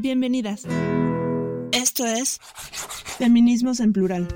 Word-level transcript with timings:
Bienvenidas. 0.00 0.64
Esto 1.72 2.06
es 2.06 2.38
Feminismos 3.18 3.80
en 3.80 3.92
Plural. 3.92 4.28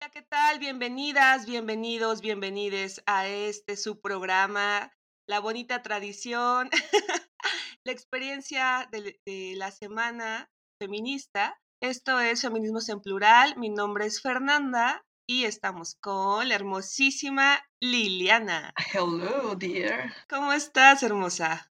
Hola, 0.00 0.10
¿qué 0.10 0.22
tal? 0.22 0.58
Bienvenidas, 0.58 1.44
bienvenidos, 1.44 2.22
bienvenides 2.22 3.02
a 3.04 3.26
este 3.26 3.76
su 3.76 4.00
programa, 4.00 4.96
La 5.28 5.40
Bonita 5.40 5.82
Tradición, 5.82 6.70
la 7.84 7.92
experiencia 7.92 8.88
de, 8.90 9.20
de 9.26 9.52
la 9.54 9.70
semana 9.70 10.48
feminista. 10.80 11.60
Esto 11.82 12.18
es 12.18 12.40
Feminismos 12.40 12.88
en 12.88 13.02
Plural. 13.02 13.58
Mi 13.58 13.68
nombre 13.68 14.06
es 14.06 14.22
Fernanda 14.22 15.04
y 15.26 15.44
estamos 15.44 15.96
con 16.00 16.48
la 16.48 16.54
hermosísima 16.54 17.60
Liliana. 17.78 18.72
Hello, 18.94 19.54
dear. 19.54 20.14
¿Cómo 20.30 20.54
estás, 20.54 21.02
hermosa? 21.02 21.70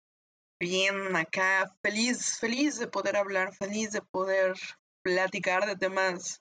Bien, 0.62 1.16
acá 1.16 1.74
feliz, 1.82 2.38
feliz 2.38 2.78
de 2.78 2.86
poder 2.86 3.16
hablar, 3.16 3.52
feliz 3.52 3.90
de 3.90 4.00
poder 4.00 4.54
platicar 5.02 5.66
de 5.66 5.74
temas 5.74 6.40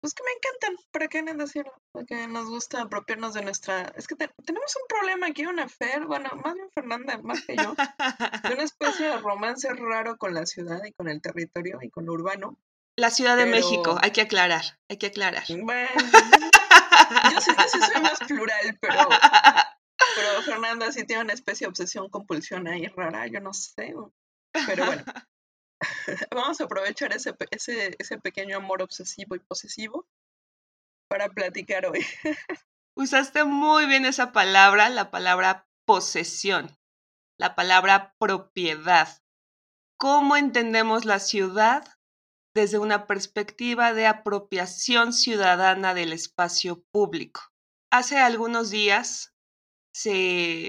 pues 0.00 0.14
que 0.14 0.22
me 0.22 0.30
encantan, 0.30 0.82
¿para 0.92 1.06
qué 1.08 1.22
decirlo? 1.22 1.74
Porque 1.92 2.26
nos 2.26 2.48
gusta 2.48 2.80
apropiarnos 2.80 3.34
de 3.34 3.42
nuestra... 3.42 3.92
Es 3.96 4.06
que 4.06 4.14
tenemos 4.14 4.76
un 4.76 4.88
problema 4.88 5.26
aquí, 5.26 5.44
una 5.44 5.68
Fer, 5.68 6.06
bueno, 6.06 6.30
más 6.42 6.54
bien 6.54 6.70
Fernanda, 6.74 7.18
más 7.22 7.44
que 7.44 7.56
yo, 7.56 7.74
de 8.48 8.54
una 8.54 8.62
especie 8.62 9.08
de 9.08 9.18
romance 9.18 9.68
raro 9.74 10.16
con 10.16 10.32
la 10.32 10.46
ciudad 10.46 10.82
y 10.82 10.92
con 10.92 11.08
el 11.08 11.20
territorio 11.20 11.80
y 11.82 11.90
con 11.90 12.06
lo 12.06 12.14
urbano. 12.14 12.56
La 12.96 13.10
Ciudad 13.10 13.36
de 13.36 13.44
México, 13.44 13.98
hay 14.00 14.12
que 14.12 14.22
aclarar, 14.22 14.78
hay 14.88 14.96
que 14.96 15.08
aclarar. 15.08 15.44
Bueno, 15.48 15.90
yo 17.30 17.40
sé 17.42 17.54
que 17.54 17.68
sí 17.68 17.78
soy 17.78 18.00
más 18.00 18.18
plural, 18.20 18.78
pero, 18.80 19.06
pero 20.14 20.42
Fernanda 20.42 20.92
sí 20.92 21.04
tiene 21.04 21.22
una 21.22 21.32
especie 21.32 21.66
de 21.66 21.70
obsesión 21.70 22.08
compulsión 22.08 22.68
ahí 22.68 22.86
rara, 22.86 23.26
yo 23.26 23.40
no 23.40 23.52
sé. 23.52 23.94
Pero 24.66 24.86
bueno, 24.86 25.04
vamos 26.34 26.60
a 26.60 26.64
aprovechar 26.64 27.12
ese, 27.12 27.34
ese, 27.50 27.96
ese 27.98 28.18
pequeño 28.18 28.56
amor 28.56 28.82
obsesivo 28.82 29.34
y 29.34 29.40
posesivo 29.40 30.06
para 31.08 31.28
platicar 31.28 31.86
hoy. 31.86 32.04
Usaste 32.96 33.44
muy 33.44 33.86
bien 33.86 34.06
esa 34.06 34.32
palabra, 34.32 34.88
la 34.88 35.10
palabra 35.10 35.68
posesión, 35.86 36.76
la 37.38 37.54
palabra 37.54 38.14
propiedad. 38.18 39.22
¿Cómo 39.98 40.36
entendemos 40.36 41.04
la 41.04 41.20
ciudad 41.20 41.86
desde 42.54 42.78
una 42.78 43.06
perspectiva 43.06 43.92
de 43.92 44.06
apropiación 44.06 45.12
ciudadana 45.12 45.94
del 45.94 46.12
espacio 46.12 46.82
público? 46.90 47.42
Hace 47.92 48.18
algunos 48.18 48.70
días 48.70 49.35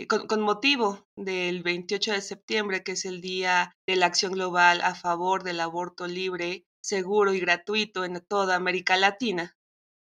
con, 0.08 0.42
motivo 0.42 1.08
del 1.16 1.64
28 1.64 2.14
de 2.14 2.22
septiembre, 2.22 2.83
que 2.83 2.94
es 2.94 3.06
el 3.06 3.22
Día 3.22 3.75
de 3.86 3.95
la 3.95 4.06
Acción 4.06 4.33
Global 4.33 4.81
a 4.81 4.95
favor 4.95 5.44
del 5.44 5.59
aborto 5.59 6.08
libre, 6.08 6.66
seguro 6.81 7.33
y 7.33 7.39
gratuito 7.39 8.05
en 8.05 8.22
toda 8.22 8.55
América 8.55 8.95
Latina. 8.95 9.55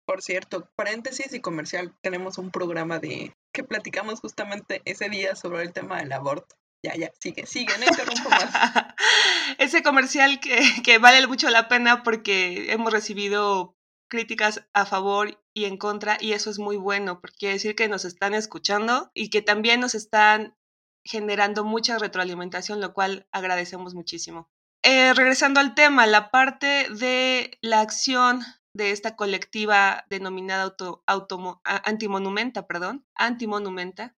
Por 0.05 0.23
cierto, 0.23 0.69
paréntesis 0.75 1.33
y 1.33 1.41
comercial, 1.41 1.95
tenemos 2.01 2.39
un 2.39 2.51
programa 2.51 2.99
de 2.99 3.33
que 3.53 3.63
platicamos 3.63 4.21
justamente 4.21 4.83
ese 4.85 5.09
día 5.09 5.37
sobre 5.37 5.63
el 5.63 5.73
tema 5.73 5.99
del 5.99 6.13
aborto. 6.13 6.57
Ya, 6.85 6.97
ya, 6.97 7.13
sigue, 7.21 7.47
sigue, 7.47 7.73
no 7.79 7.87
interrumpo 7.87 8.29
más. 8.29 8.53
Ese 9.59 9.85
comercial 9.85 10.41
que, 10.41 10.61
que 10.83 10.99
vale 10.99 11.25
mucho 11.29 11.49
la 11.49 11.69
pena 11.69 12.03
porque 12.03 12.73
hemos 12.73 12.93
recibido 12.93 13.77
críticas 14.13 14.69
a 14.75 14.85
favor 14.85 15.41
y 15.55 15.65
en 15.65 15.79
contra 15.79 16.19
y 16.21 16.35
eso 16.35 16.51
es 16.51 16.59
muy 16.59 16.77
bueno 16.77 17.23
porque 17.23 17.39
quiere 17.39 17.55
decir 17.55 17.75
que 17.75 17.89
nos 17.89 18.05
están 18.05 18.35
escuchando 18.35 19.11
y 19.15 19.31
que 19.31 19.41
también 19.41 19.81
nos 19.81 19.95
están 19.95 20.55
generando 21.03 21.65
mucha 21.65 21.99
retroalimentación, 21.99 22.79
lo 22.79 22.93
cual 22.93 23.27
agradecemos 23.33 23.95
muchísimo. 23.95 24.51
Eh, 24.83 25.15
regresando 25.15 25.61
al 25.61 25.75
tema, 25.75 26.07
la 26.07 26.31
parte 26.31 26.89
de 26.91 27.57
la 27.63 27.81
acción 27.81 28.43
de 28.75 28.91
esta 28.91 29.17
colectiva 29.17 30.05
denominada 30.11 30.65
auto, 30.65 31.03
auto, 31.07 31.63
antimonumenta, 31.65 32.67
perdón, 32.67 33.07
antimonumenta, 33.15 34.15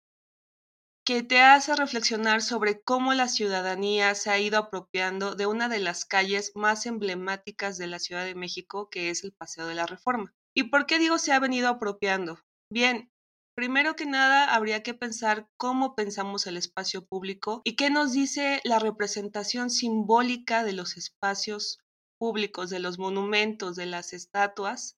que 1.05 1.21
te 1.21 1.39
hace 1.39 1.75
reflexionar 1.75 2.41
sobre 2.41 2.81
cómo 2.81 3.13
la 3.13 3.27
ciudadanía 3.27 4.15
se 4.15 4.31
ha 4.31 4.39
ido 4.39 4.57
apropiando 4.57 5.35
de 5.35 5.45
una 5.45 5.69
de 5.69 5.77
las 5.77 6.03
calles 6.03 6.51
más 6.55 6.87
emblemáticas 6.87 7.77
de 7.77 7.85
la 7.85 7.99
Ciudad 7.99 8.25
de 8.25 8.33
México, 8.33 8.89
que 8.89 9.11
es 9.11 9.23
el 9.23 9.31
Paseo 9.31 9.67
de 9.67 9.75
la 9.75 9.85
Reforma. 9.85 10.33
¿Y 10.55 10.63
por 10.63 10.87
qué 10.87 10.97
digo 10.97 11.19
se 11.19 11.31
ha 11.31 11.39
venido 11.39 11.69
apropiando? 11.69 12.39
Bien, 12.71 13.11
primero 13.55 13.95
que 13.95 14.07
nada 14.07 14.55
habría 14.55 14.81
que 14.81 14.95
pensar 14.95 15.47
cómo 15.57 15.93
pensamos 15.93 16.47
el 16.47 16.57
espacio 16.57 17.05
público 17.05 17.61
y 17.63 17.75
qué 17.75 17.91
nos 17.91 18.11
dice 18.11 18.59
la 18.63 18.79
representación 18.79 19.69
simbólica 19.69 20.63
de 20.63 20.73
los 20.73 20.97
espacios 20.97 21.77
públicos, 22.17 22.71
de 22.71 22.79
los 22.79 22.97
monumentos, 22.97 23.75
de 23.75 23.85
las 23.85 24.11
estatuas, 24.11 24.97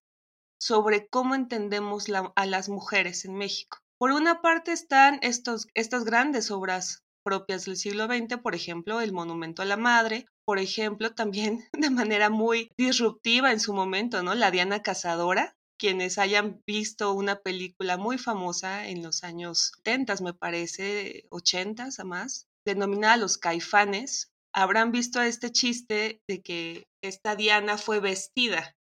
sobre 0.57 1.09
cómo 1.09 1.35
entendemos 1.35 2.05
a 2.35 2.45
las 2.45 2.69
mujeres 2.69 3.25
en 3.25 3.35
México. 3.35 3.79
Por 3.99 4.11
una 4.11 4.41
parte 4.41 4.73
están 4.73 5.17
estos, 5.23 5.67
estas 5.73 6.05
grandes 6.05 6.51
obras 6.51 7.03
propias 7.23 7.65
del 7.65 7.77
siglo 7.77 8.05
XX, 8.05 8.37
por 8.37 8.53
ejemplo, 8.53 9.01
el 9.01 9.11
Monumento 9.11 9.63
a 9.63 9.65
la 9.65 9.75
Madre, 9.75 10.27
por 10.45 10.59
ejemplo, 10.59 11.15
también 11.15 11.63
de 11.73 11.89
manera 11.89 12.29
muy 12.29 12.69
disruptiva 12.77 13.51
en 13.51 13.59
su 13.59 13.73
momento, 13.73 14.21
¿no? 14.21 14.35
La 14.35 14.51
Diana 14.51 14.83
Cazadora, 14.83 15.55
quienes 15.79 16.19
hayan 16.19 16.61
visto 16.67 17.11
una 17.13 17.37
película 17.37 17.97
muy 17.97 18.19
famosa 18.19 18.87
en 18.87 19.01
los 19.01 19.23
años 19.23 19.71
70, 19.77 20.15
me 20.23 20.33
parece, 20.33 21.25
80 21.31 21.89
a 21.97 22.03
más, 22.03 22.45
denominada 22.65 23.17
Los 23.17 23.39
Caifanes, 23.39 24.29
habrán 24.53 24.91
visto 24.91 25.21
este 25.21 25.51
chiste 25.51 26.21
de 26.27 26.41
que 26.43 26.87
esta 27.01 27.35
Diana 27.35 27.77
fue 27.77 27.99
vestida. 27.99 28.75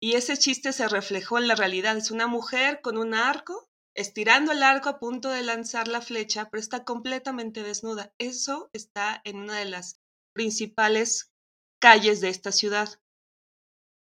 Y 0.00 0.14
ese 0.14 0.36
chiste 0.36 0.72
se 0.72 0.88
reflejó 0.88 1.38
en 1.38 1.48
la 1.48 1.54
realidad. 1.54 1.96
Es 1.96 2.10
una 2.10 2.26
mujer 2.26 2.80
con 2.82 2.98
un 2.98 3.14
arco 3.14 3.65
estirando 3.96 4.52
el 4.52 4.62
arco 4.62 4.88
a 4.88 4.98
punto 4.98 5.30
de 5.30 5.42
lanzar 5.42 5.88
la 5.88 6.00
flecha, 6.00 6.48
pero 6.50 6.60
está 6.60 6.84
completamente 6.84 7.62
desnuda. 7.62 8.12
Eso 8.18 8.70
está 8.72 9.20
en 9.24 9.38
una 9.38 9.58
de 9.58 9.64
las 9.64 10.00
principales 10.34 11.32
calles 11.80 12.20
de 12.20 12.28
esta 12.28 12.52
ciudad. 12.52 13.00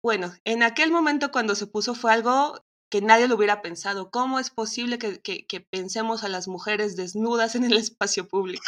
Bueno, 0.03 0.33
en 0.45 0.63
aquel 0.63 0.91
momento 0.93 1.31
cuando 1.31 1.55
se 1.55 1.67
puso 1.67 1.95
fue 1.95 2.13
algo 2.13 2.65
que 2.91 3.03
nadie 3.03 3.29
lo 3.29 3.37
hubiera 3.37 3.63
pensado. 3.63 4.11
¿Cómo 4.11 4.39
es 4.39 4.51
posible 4.51 4.99
que, 4.99 5.21
que, 5.21 5.61
pensemos 5.61 6.25
a 6.25 6.29
las 6.29 6.49
mujeres 6.49 6.97
desnudas 6.97 7.55
en 7.55 7.65
el 7.65 7.77
espacio 7.77 8.29
público? 8.29 8.65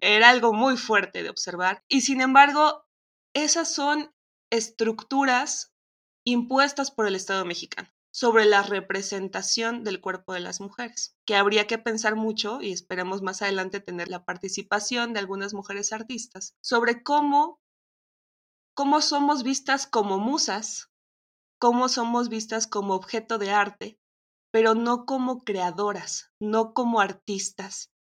Era 0.00 0.30
algo 0.30 0.52
muy 0.52 0.76
fuerte 0.76 1.22
de 1.22 1.30
observar. 1.30 1.82
Y 1.88 2.02
sin 2.02 2.20
embargo, 2.20 2.86
esas 3.34 3.72
son 3.72 4.14
estructuras 4.50 5.72
impuestas 6.24 6.90
por 6.90 7.06
el 7.06 7.14
Estado 7.14 7.44
mexicano 7.44 7.90
sobre 8.18 8.46
la 8.46 8.64
representación 8.64 9.84
del 9.84 10.00
cuerpo 10.00 10.32
de 10.32 10.40
las 10.40 10.60
mujeres, 10.60 11.16
que 11.24 11.36
habría 11.36 11.68
que 11.68 11.78
pensar 11.78 12.16
mucho 12.16 12.60
y 12.60 12.72
esperemos 12.72 13.22
más 13.22 13.42
adelante 13.42 13.78
tener 13.78 14.08
la 14.08 14.24
participación 14.24 15.12
de 15.12 15.20
algunas 15.20 15.54
mujeres 15.54 15.92
artistas 15.92 16.56
sobre 16.60 17.04
cómo 17.04 17.60
cómo 18.74 19.02
somos 19.02 19.44
vistas 19.44 19.86
como 19.86 20.18
musas, 20.18 20.90
cómo 21.60 21.88
somos 21.88 22.28
vistas 22.28 22.66
como 22.66 22.94
objeto 22.94 23.38
de 23.38 23.52
arte, 23.52 24.00
pero 24.52 24.74
no 24.74 25.06
como 25.06 25.44
creadoras, 25.44 26.32
no 26.40 26.74
como 26.74 27.00
artistas. 27.00 27.92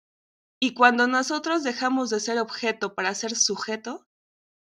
Y 0.62 0.72
cuando 0.72 1.08
nosotros 1.08 1.62
dejamos 1.62 2.08
de 2.08 2.20
ser 2.20 2.38
objeto 2.38 2.94
para 2.94 3.14
ser 3.14 3.36
sujeto, 3.36 4.06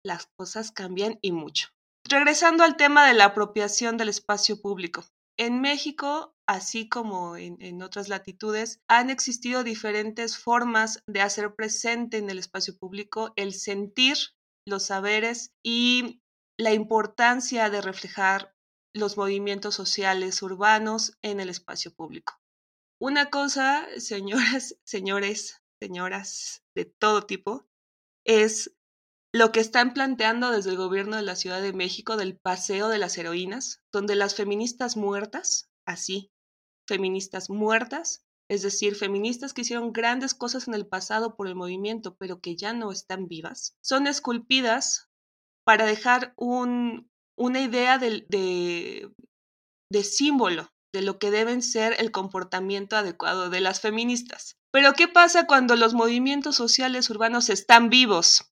las 0.03 0.27
cosas 0.39 0.73
cambian 0.73 1.19
y 1.21 1.33
mucho. 1.33 1.69
Regresando 2.09 2.65
al 2.65 2.79
tema 2.79 3.07
de 3.07 3.13
la 3.13 3.27
apropiación 3.27 3.99
del 3.99 4.09
espacio 4.09 4.63
público. 4.63 5.05
En 5.37 5.61
México, 5.61 6.37
así 6.47 6.89
como 6.89 7.37
en, 7.37 7.83
otras 7.83 8.09
latitudes, 8.09 8.81
han 8.89 9.11
existido 9.11 9.65
diferentes 9.65 10.39
formas 10.39 11.03
de 11.07 11.23
hacer 11.23 11.55
presente 11.55 12.19
en 12.19 12.31
el 12.31 12.39
espacio 12.39 12.77
público 12.79 13.33
el 13.37 13.53
sentir, 13.53 14.17
los 14.67 14.85
saberes 14.85 15.53
y 15.63 16.23
la 16.57 16.73
importancia 16.73 17.69
de 17.69 17.81
reflejar 17.81 18.55
los 18.95 19.17
movimientos 19.17 19.75
sociales 19.75 20.41
urbanos 20.41 21.19
en 21.23 21.41
el 21.41 21.49
espacio 21.49 21.93
público. 21.93 22.41
Una 23.01 23.29
cosa, 23.29 23.89
señoras, 23.99 24.79
señores, 24.85 25.61
señoras 25.83 26.63
de 26.77 26.85
todo 26.85 27.27
tipo, 27.27 27.67
es 28.25 28.73
lo 29.35 29.51
que 29.51 29.59
están 29.59 29.95
planteando 29.95 30.53
desde 30.53 30.71
el 30.71 30.77
gobierno 30.77 31.17
de 31.17 31.23
la 31.23 31.35
Ciudad 31.35 31.61
de 31.61 31.73
México 31.73 32.17
del 32.17 32.39
paseo 32.39 32.89
de 32.89 32.99
las 32.99 33.19
heroínas, 33.19 33.81
donde 33.93 34.15
las 34.15 34.37
feministas 34.37 34.97
muertas, 34.97 35.69
así, 35.85 36.31
feministas 36.87 37.51
muertas, 37.51 38.23
es 38.49 38.63
decir, 38.63 38.95
feministas 38.95 39.53
que 39.53 39.63
hicieron 39.63 39.93
grandes 39.93 40.35
cosas 40.35 40.69
en 40.69 40.75
el 40.75 40.87
pasado 40.87 41.35
por 41.35 41.49
el 41.49 41.57
movimiento, 41.57 42.15
pero 42.17 42.41
que 42.41 42.55
ya 42.55 42.73
no 42.75 42.93
están 42.93 43.27
vivas, 43.27 43.75
son 43.83 44.07
esculpidas 44.07 45.09
para 45.65 45.85
dejar 45.85 46.33
un, 46.37 47.11
una 47.37 47.61
idea 47.61 47.99
de, 47.99 48.25
de, 48.29 49.13
de 49.91 50.05
símbolo 50.05 50.69
de 50.93 51.03
lo 51.03 51.19
que 51.19 51.33
deben 51.33 51.61
ser 51.61 51.97
el 51.99 52.13
comportamiento 52.13 52.97
adecuado 52.97 53.51
de 53.51 53.61
las 53.61 53.81
feministas. 53.81 54.59
Pero 54.71 54.93
¿qué 54.93 55.09
pasa 55.09 55.49
cuando 55.49 55.75
los 55.75 55.93
movimientos 55.93 56.55
sociales 56.55 57.11
urbanos 57.11 57.51
están 57.51 57.91
vivos? 57.91 58.54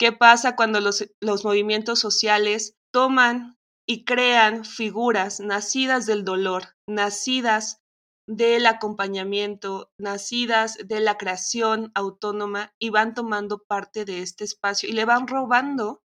¿Qué 0.00 0.12
pasa 0.12 0.56
cuando 0.56 0.80
los, 0.80 1.44
movimientos 1.44 1.98
sociales 1.98 2.74
toman 2.90 3.58
y 3.86 4.06
crean 4.06 4.64
figuras 4.64 5.40
nacidas 5.40 6.06
del 6.06 6.24
dolor, 6.24 6.74
nacidas 6.86 7.82
del 8.26 8.64
acompañamiento, 8.64 9.92
nacidas 9.98 10.78
de 10.82 11.00
la 11.00 11.18
creación 11.18 11.92
autónoma 11.94 12.72
y 12.78 12.88
van 12.88 13.12
tomando 13.12 13.58
parte 13.58 14.06
de 14.06 14.22
este 14.22 14.44
espacio 14.44 14.88
y 14.88 14.92
le 14.92 15.04
van 15.04 15.28
robando 15.28 16.02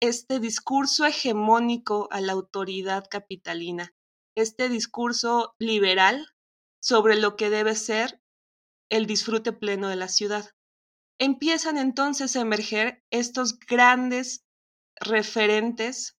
este 0.00 0.40
discurso 0.40 1.06
hegemónico 1.06 2.08
a 2.10 2.20
la 2.20 2.32
autoridad 2.32 3.06
capitalina, 3.08 3.94
este 4.36 4.68
discurso 4.68 5.54
liberal 5.60 6.34
sobre 6.82 7.14
lo 7.14 7.36
que 7.36 7.48
debe 7.48 7.76
ser 7.76 8.20
el 8.90 9.06
disfrute 9.06 9.52
pleno 9.52 9.88
de 9.88 9.96
la 9.96 10.08
ciudad. 10.08 10.55
Empiezan 11.18 11.78
entonces 11.78 12.36
a 12.36 12.42
emerger 12.42 13.02
estos 13.10 13.58
grandes 13.58 14.44
referentes 15.00 16.16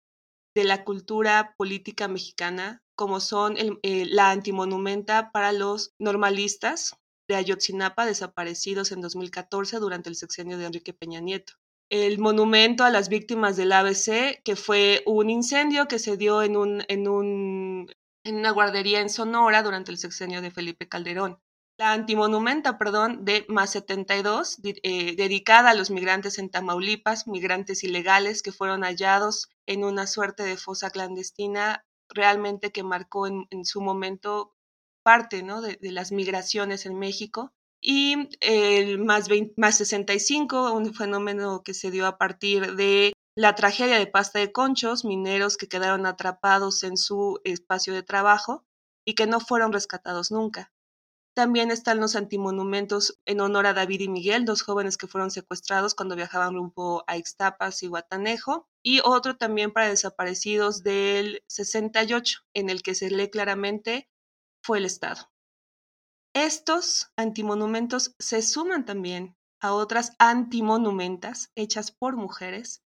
de 0.54 0.64
la 0.64 0.84
cultura 0.84 1.54
política 1.58 2.08
mexicana, 2.08 2.82
como 2.96 3.20
son 3.20 3.56
eh, 3.58 4.06
la 4.06 4.30
antimonumenta 4.30 5.30
para 5.32 5.52
los 5.52 5.94
normalistas 5.98 6.96
de 7.28 7.36
Ayotzinapa, 7.36 8.06
desaparecidos 8.06 8.90
en 8.90 9.02
2014 9.02 9.78
durante 9.80 10.08
el 10.08 10.16
sexenio 10.16 10.56
de 10.56 10.64
Enrique 10.64 10.94
Peña 10.94 11.20
Nieto. 11.20 11.54
El 11.90 12.18
monumento 12.18 12.84
a 12.84 12.90
las 12.90 13.10
víctimas 13.10 13.56
del 13.56 13.72
ABC, 13.72 14.42
que 14.44 14.56
fue 14.56 15.02
un 15.04 15.28
incendio 15.28 15.88
que 15.88 15.98
se 15.98 16.16
dio 16.16 16.42
en, 16.42 16.56
un, 16.56 16.84
en, 16.88 17.06
un, 17.06 17.92
en 18.24 18.36
una 18.36 18.50
guardería 18.50 19.00
en 19.00 19.10
Sonora 19.10 19.62
durante 19.62 19.92
el 19.92 19.98
sexenio 19.98 20.40
de 20.40 20.50
Felipe 20.50 20.88
Calderón 20.88 21.38
la 21.78 21.92
antimonumenta, 21.92 22.78
perdón, 22.78 23.24
de 23.24 23.44
más 23.48 23.70
72, 23.70 24.58
eh, 24.64 25.14
dedicada 25.16 25.70
a 25.70 25.74
los 25.74 25.90
migrantes 25.90 26.38
en 26.38 26.50
Tamaulipas, 26.50 27.26
migrantes 27.26 27.84
ilegales 27.84 28.42
que 28.42 28.52
fueron 28.52 28.82
hallados 28.82 29.50
en 29.66 29.84
una 29.84 30.06
suerte 30.06 30.42
de 30.42 30.56
fosa 30.56 30.90
clandestina, 30.90 31.84
realmente 32.08 32.72
que 32.72 32.82
marcó 32.82 33.26
en, 33.26 33.46
su 33.64 33.80
momento 33.82 34.54
parte 35.02 35.42
de, 35.42 35.92
las 35.92 36.12
migraciones 36.12 36.86
en 36.86 36.98
México. 36.98 37.52
Y 37.82 38.28
el 38.40 38.98
más, 38.98 39.28
más 39.56 39.76
65, 39.76 40.72
un 40.72 40.94
fenómeno 40.94 41.62
que 41.62 41.74
se 41.74 41.90
dio 41.90 42.06
a 42.06 42.16
partir 42.16 42.74
de 42.74 43.12
la 43.36 43.54
tragedia 43.54 43.98
de 43.98 44.06
pasta 44.06 44.38
de 44.38 44.50
conchos, 44.50 45.04
mineros 45.04 45.58
que 45.58 45.68
quedaron 45.68 46.06
atrapados 46.06 46.82
en 46.84 46.96
su 46.96 47.38
espacio 47.44 47.92
de 47.92 48.02
trabajo 48.02 48.64
y 49.04 49.14
que 49.14 49.26
no 49.26 49.40
fueron 49.40 49.74
rescatados 49.74 50.32
nunca. 50.32 50.72
También 51.36 51.70
están 51.70 52.00
los 52.00 52.16
antimonumentos 52.16 53.20
en 53.26 53.42
honor 53.42 53.66
a 53.66 53.74
David 53.74 54.00
y 54.00 54.08
Miguel, 54.08 54.46
dos 54.46 54.62
jóvenes 54.62 54.96
que 54.96 55.06
fueron 55.06 55.30
secuestrados 55.30 55.94
cuando 55.94 56.16
viajaban 56.16 56.54
rumbo 56.54 57.04
a 57.06 57.18
Ixtapas 57.18 57.82
y 57.82 57.88
Guatanejo. 57.88 58.70
Y 58.82 59.02
otro 59.04 59.36
también 59.36 59.70
para 59.70 59.90
desaparecidos 59.90 60.82
del 60.82 61.42
68, 61.46 62.40
en 62.54 62.70
el 62.70 62.82
que 62.82 62.94
se 62.94 63.10
lee 63.10 63.28
claramente 63.28 64.08
fue 64.62 64.78
el 64.78 64.86
Estado. 64.86 65.30
Estos 66.32 67.12
antimonumentos 67.16 68.14
se 68.18 68.40
suman 68.40 68.86
también 68.86 69.36
a 69.60 69.74
otras 69.74 70.12
antimonumentas 70.18 71.50
hechas 71.54 71.90
por 71.90 72.16
mujeres 72.16 72.82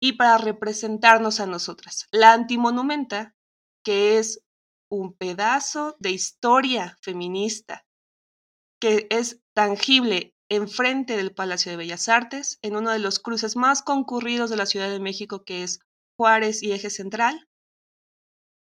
y 0.00 0.14
para 0.14 0.38
representarnos 0.38 1.38
a 1.38 1.46
nosotras. 1.46 2.08
La 2.10 2.32
antimonumenta, 2.32 3.36
que 3.84 4.18
es 4.18 4.42
un 4.90 5.14
pedazo 5.14 5.96
de 5.98 6.10
historia 6.10 6.96
feminista 7.00 7.84
que 8.80 9.06
es 9.10 9.40
tangible 9.54 10.34
enfrente 10.50 11.16
del 11.16 11.34
Palacio 11.34 11.72
de 11.72 11.78
Bellas 11.78 12.08
Artes, 12.08 12.58
en 12.62 12.76
uno 12.76 12.90
de 12.90 12.98
los 12.98 13.18
cruces 13.18 13.56
más 13.56 13.82
concurridos 13.82 14.50
de 14.50 14.56
la 14.56 14.66
Ciudad 14.66 14.90
de 14.90 15.00
México, 15.00 15.44
que 15.44 15.62
es 15.62 15.80
Juárez 16.18 16.62
y 16.62 16.72
Eje 16.72 16.90
Central, 16.90 17.48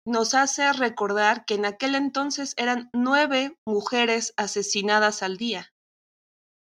nos 0.06 0.33
hace 0.33 0.71
recordar 0.74 1.45
que 1.45 1.56
en 1.56 1.65
aquel 1.65 1.95
entonces 1.95 2.54
eran 2.57 2.89
nueve 2.94 3.57
mujeres 3.65 4.33
asesinadas 4.38 5.24
al 5.24 5.38
día. 5.38 5.74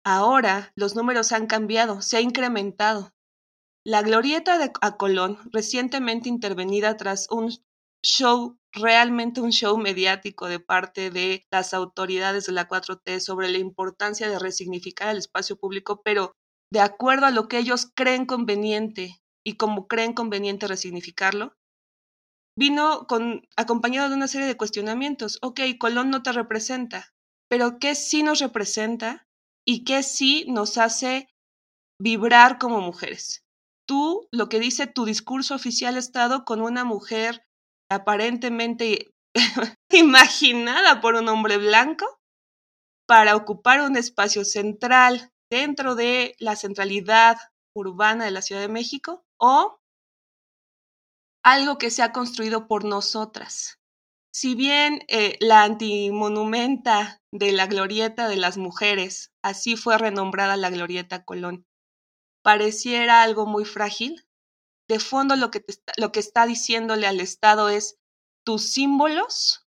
Ahora 0.04 0.72
los 0.76 0.94
números 0.94 1.32
han 1.32 1.46
cambiado, 1.46 2.00
se 2.00 2.16
ha 2.16 2.20
incrementado. 2.20 3.12
La 3.84 4.02
glorieta 4.02 4.58
de 4.58 4.70
a 4.80 4.96
Colón, 4.96 5.38
recientemente 5.52 6.28
intervenida 6.28 6.96
tras 6.96 7.28
un 7.30 7.50
show, 8.04 8.56
realmente 8.76 9.40
un 9.40 9.50
show 9.50 9.76
mediático 9.78 10.48
de 10.48 10.60
parte 10.60 11.10
de 11.10 11.44
las 11.50 11.74
autoridades 11.74 12.46
de 12.46 12.52
la 12.52 12.68
4T 12.68 13.20
sobre 13.20 13.48
la 13.50 13.58
importancia 13.58 14.28
de 14.28 14.38
resignificar 14.38 15.08
el 15.08 15.18
espacio 15.18 15.56
público, 15.56 16.02
pero 16.04 16.32
de 16.72 16.80
acuerdo 16.80 17.26
a 17.26 17.30
lo 17.30 17.48
que 17.48 17.58
ellos 17.58 17.90
creen 17.94 18.26
conveniente 18.26 19.20
y 19.44 19.56
como 19.56 19.86
creen 19.88 20.12
conveniente 20.12 20.66
resignificarlo, 20.66 21.54
vino 22.58 23.06
acompañado 23.56 24.08
de 24.08 24.16
una 24.16 24.28
serie 24.28 24.46
de 24.46 24.56
cuestionamientos. 24.56 25.38
Ok, 25.42 25.60
Colón 25.78 26.10
no 26.10 26.22
te 26.22 26.32
representa, 26.32 27.14
pero 27.48 27.78
¿qué 27.78 27.94
sí 27.94 28.22
nos 28.22 28.40
representa 28.40 29.26
y 29.66 29.84
qué 29.84 30.02
sí 30.02 30.46
nos 30.48 30.78
hace 30.78 31.28
vibrar 32.00 32.58
como 32.58 32.80
mujeres? 32.80 33.42
Tú, 33.86 34.26
lo 34.32 34.48
que 34.48 34.58
dice 34.58 34.86
tu 34.86 35.04
discurso 35.04 35.54
oficial 35.54 35.96
Estado 35.96 36.44
con 36.44 36.60
una 36.60 36.84
mujer 36.84 37.46
aparentemente 37.90 39.12
imaginada 39.90 41.00
por 41.00 41.14
un 41.14 41.28
hombre 41.28 41.58
blanco 41.58 42.06
para 43.06 43.36
ocupar 43.36 43.80
un 43.82 43.96
espacio 43.96 44.44
central 44.44 45.30
dentro 45.50 45.94
de 45.94 46.34
la 46.38 46.56
centralidad 46.56 47.36
urbana 47.74 48.24
de 48.24 48.30
la 48.30 48.42
Ciudad 48.42 48.62
de 48.62 48.68
México 48.68 49.24
o 49.38 49.78
algo 51.44 51.78
que 51.78 51.90
se 51.90 52.02
ha 52.02 52.12
construido 52.12 52.66
por 52.66 52.84
nosotras. 52.84 53.78
Si 54.34 54.54
bien 54.54 55.04
eh, 55.08 55.36
la 55.40 55.62
antimonumenta 55.62 57.22
de 57.32 57.52
la 57.52 57.66
glorieta 57.66 58.28
de 58.28 58.36
las 58.36 58.58
mujeres, 58.58 59.30
así 59.42 59.76
fue 59.76 59.96
renombrada 59.96 60.56
la 60.56 60.70
glorieta 60.70 61.24
Colón, 61.24 61.64
pareciera 62.42 63.22
algo 63.22 63.46
muy 63.46 63.64
frágil, 63.64 64.25
de 64.88 65.00
fondo 65.00 65.36
lo 65.36 65.50
que, 65.50 65.64
lo 65.96 66.12
que 66.12 66.20
está 66.20 66.46
diciéndole 66.46 67.06
al 67.06 67.20
Estado 67.20 67.68
es, 67.68 67.96
tus 68.44 68.62
símbolos 68.62 69.66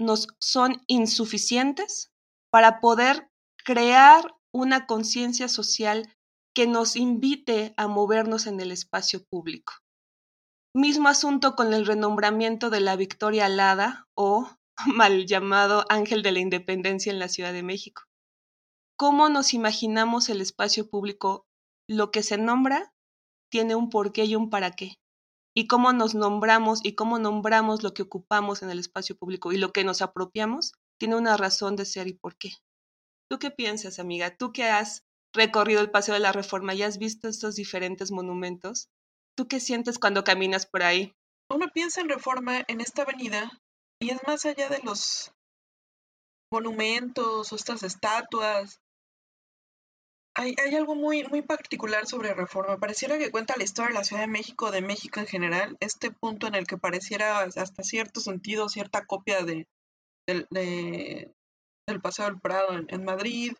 nos 0.00 0.28
son 0.38 0.82
insuficientes 0.86 2.10
para 2.50 2.80
poder 2.80 3.30
crear 3.64 4.34
una 4.52 4.86
conciencia 4.86 5.48
social 5.48 6.14
que 6.54 6.66
nos 6.66 6.96
invite 6.96 7.74
a 7.76 7.88
movernos 7.88 8.46
en 8.46 8.60
el 8.60 8.72
espacio 8.72 9.24
público. 9.24 9.74
Mismo 10.74 11.08
asunto 11.08 11.56
con 11.56 11.72
el 11.72 11.86
renombramiento 11.86 12.70
de 12.70 12.80
la 12.80 12.96
Victoria 12.96 13.46
Alada 13.46 14.06
o 14.14 14.48
mal 14.86 15.26
llamado 15.26 15.84
Ángel 15.88 16.22
de 16.22 16.32
la 16.32 16.40
Independencia 16.40 17.12
en 17.12 17.18
la 17.18 17.28
Ciudad 17.28 17.52
de 17.52 17.62
México. 17.62 18.02
¿Cómo 18.96 19.28
nos 19.28 19.54
imaginamos 19.54 20.28
el 20.28 20.40
espacio 20.40 20.88
público? 20.88 21.46
Lo 21.88 22.10
que 22.10 22.22
se 22.22 22.36
nombra 22.36 22.92
tiene 23.50 23.74
un 23.74 23.90
porqué 23.90 24.24
y 24.24 24.36
un 24.36 24.50
para 24.50 24.72
qué. 24.72 24.94
Y 25.54 25.66
cómo 25.66 25.92
nos 25.92 26.14
nombramos 26.14 26.84
y 26.84 26.94
cómo 26.94 27.18
nombramos 27.18 27.82
lo 27.82 27.94
que 27.94 28.02
ocupamos 28.02 28.62
en 28.62 28.70
el 28.70 28.78
espacio 28.78 29.16
público 29.16 29.52
y 29.52 29.58
lo 29.58 29.72
que 29.72 29.84
nos 29.84 30.02
apropiamos, 30.02 30.72
tiene 30.98 31.16
una 31.16 31.36
razón 31.36 31.76
de 31.76 31.84
ser 31.84 32.06
y 32.06 32.12
por 32.12 32.36
qué. 32.36 32.52
¿Tú 33.30 33.38
qué 33.38 33.50
piensas, 33.50 33.98
amiga? 33.98 34.36
Tú 34.36 34.52
que 34.52 34.64
has 34.64 35.04
recorrido 35.34 35.80
el 35.80 35.90
Paseo 35.90 36.14
de 36.14 36.20
la 36.20 36.32
Reforma 36.32 36.74
y 36.74 36.82
has 36.82 36.98
visto 36.98 37.28
estos 37.28 37.56
diferentes 37.56 38.10
monumentos, 38.10 38.88
¿tú 39.36 39.48
qué 39.48 39.60
sientes 39.60 39.98
cuando 39.98 40.24
caminas 40.24 40.66
por 40.66 40.82
ahí? 40.82 41.12
Uno 41.50 41.68
piensa 41.72 42.00
en 42.00 42.08
Reforma, 42.08 42.64
en 42.68 42.80
esta 42.80 43.02
avenida, 43.02 43.50
y 44.00 44.10
es 44.10 44.18
más 44.26 44.44
allá 44.44 44.68
de 44.68 44.80
los 44.84 45.32
monumentos 46.50 47.52
o 47.52 47.56
estas 47.56 47.82
estatuas 47.82 48.80
hay, 50.38 50.74
algo 50.76 50.94
muy, 50.94 51.24
muy 51.24 51.42
particular 51.42 52.06
sobre 52.06 52.32
Reforma. 52.32 52.78
Pareciera 52.78 53.18
que 53.18 53.32
cuenta 53.32 53.56
la 53.56 53.64
historia 53.64 53.88
de 53.88 53.94
la 53.94 54.04
Ciudad 54.04 54.22
de 54.22 54.28
México, 54.28 54.70
de 54.70 54.82
México 54.82 55.18
en 55.18 55.26
general, 55.26 55.76
este 55.80 56.12
punto 56.12 56.46
en 56.46 56.54
el 56.54 56.66
que 56.66 56.78
pareciera 56.78 57.40
hasta 57.40 57.82
cierto 57.82 58.20
sentido, 58.20 58.68
cierta 58.68 59.04
copia 59.04 59.42
de, 59.42 59.66
del 60.26 62.00
Paseo 62.00 62.26
del 62.26 62.40
Prado 62.40 62.68
en, 62.88 63.04
Madrid, 63.04 63.52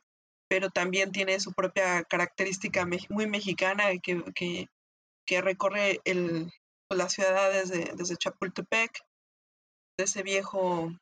pero 0.49 0.71
también 0.71 1.11
tiene 1.11 1.41
su 1.41 1.53
propia 1.53 2.05
característica 2.05 2.87
muy 3.11 3.27
mexicana 3.27 3.85
que, 4.01 4.69
que, 5.27 5.41
recorre 5.41 6.01
el, 6.05 6.53
la 6.91 7.09
ciudad 7.09 7.53
desde, 7.53 7.93
desde 7.97 8.17
Chapultepec, 8.17 9.01
viejo, 10.23 10.93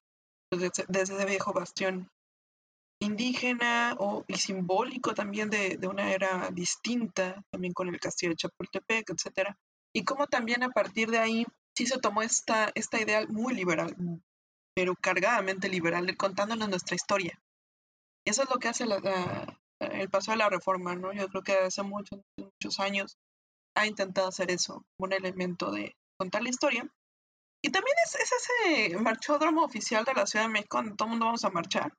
desde, 0.50 0.71
desde 0.88 1.14
ese 1.16 1.26
viejo 1.26 1.52
bastión 1.52 2.09
indígena 3.00 3.97
o, 3.99 4.25
y 4.26 4.37
simbólico 4.37 5.15
también 5.15 5.50
de, 5.50 5.79
una 5.88 6.12
era 6.12 6.50
distinta, 6.50 7.43
también 7.50 7.73
con 7.73 7.88
el 7.88 8.00
castillo 8.00 8.31
de 8.31 8.37
Chapultepec, 8.37 9.11
etc. 9.11 9.50
Y 9.95 10.05
cómo 10.05 10.26
también 10.26 10.62
a 10.62 10.71
partir 10.71 11.11
de 11.11 11.19
ahí 11.19 11.47
sí 11.76 11.87
se 11.87 11.99
tomó 11.99 12.23
esta, 12.23 12.71
esta 12.75 13.00
idea 13.00 13.26
muy 13.29 13.55
liberal, 13.55 13.95
pero 14.75 14.95
cargadamente 14.95 15.69
liberal, 15.69 16.07
de 16.07 16.17
contándonos 16.17 16.69
nuestra 16.69 16.97
historia. 16.97 17.38
eso 18.25 18.43
es 18.43 18.50
lo 18.50 18.57
que 18.57 18.69
hace 18.69 18.85
el 18.85 20.11
paso 20.11 20.31
de 20.31 20.38
la 20.38 20.49
reforma, 20.49 20.97
¿no? 20.97 21.12
Yo 21.12 21.29
creo 21.29 21.43
que 21.43 21.53
hace 21.55 21.83
muchos, 21.83 22.21
muchos 22.38 22.81
años 22.81 23.19
ha 23.75 23.87
intentado 23.87 24.29
hacer 24.29 24.50
eso, 24.50 24.85
un 24.99 25.12
elemento 25.12 25.71
de 25.71 25.95
contar 26.19 26.43
la 26.43 26.49
historia. 26.49 26.88
Y 27.62 27.71
también 27.71 27.97
es, 28.05 28.15
ese 28.15 28.97
marchódromo 28.99 29.62
oficial 29.65 30.05
de 30.05 30.15
la 30.15 30.26
Ciudad 30.26 30.47
de 30.47 30.53
México 30.53 30.79
donde 30.79 30.97
todo 30.97 31.07
el 31.07 31.11
mundo 31.11 31.26
vamos 31.26 31.45
a 31.45 31.50
marchar. 31.50 31.93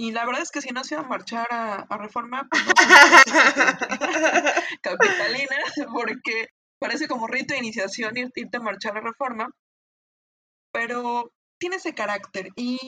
Y 0.00 0.12
la 0.12 0.24
verdad 0.24 0.42
es 0.42 0.52
que 0.52 0.62
si 0.62 0.70
no 0.70 0.84
se 0.84 0.94
iba 0.94 1.02
a 1.02 1.08
marchar 1.08 1.48
a, 1.50 1.84
Reforma, 1.98 2.46
pues 2.48 2.64
no 2.64 2.72
capitalina, 4.80 5.56
porque 5.92 6.50
parece 6.78 7.08
como 7.08 7.26
rito 7.26 7.52
de 7.52 7.58
iniciación 7.58 8.16
irte 8.16 8.56
a 8.56 8.60
marchar 8.60 8.96
a 8.96 9.00
Reforma. 9.00 9.50
Pero 10.72 11.32
tiene 11.58 11.76
ese 11.76 11.94
carácter 11.94 12.50
y, 12.54 12.78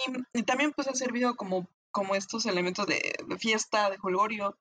también 0.47 0.73
pues 0.73 0.87
ha 0.87 0.95
servido 0.95 1.35
como, 1.35 1.67
como 1.91 2.15
estos 2.15 2.47
elementos 2.47 2.87
de, 2.87 3.01
fiesta, 3.41 3.91
de 3.91 3.99
jolgorio, 3.99 4.57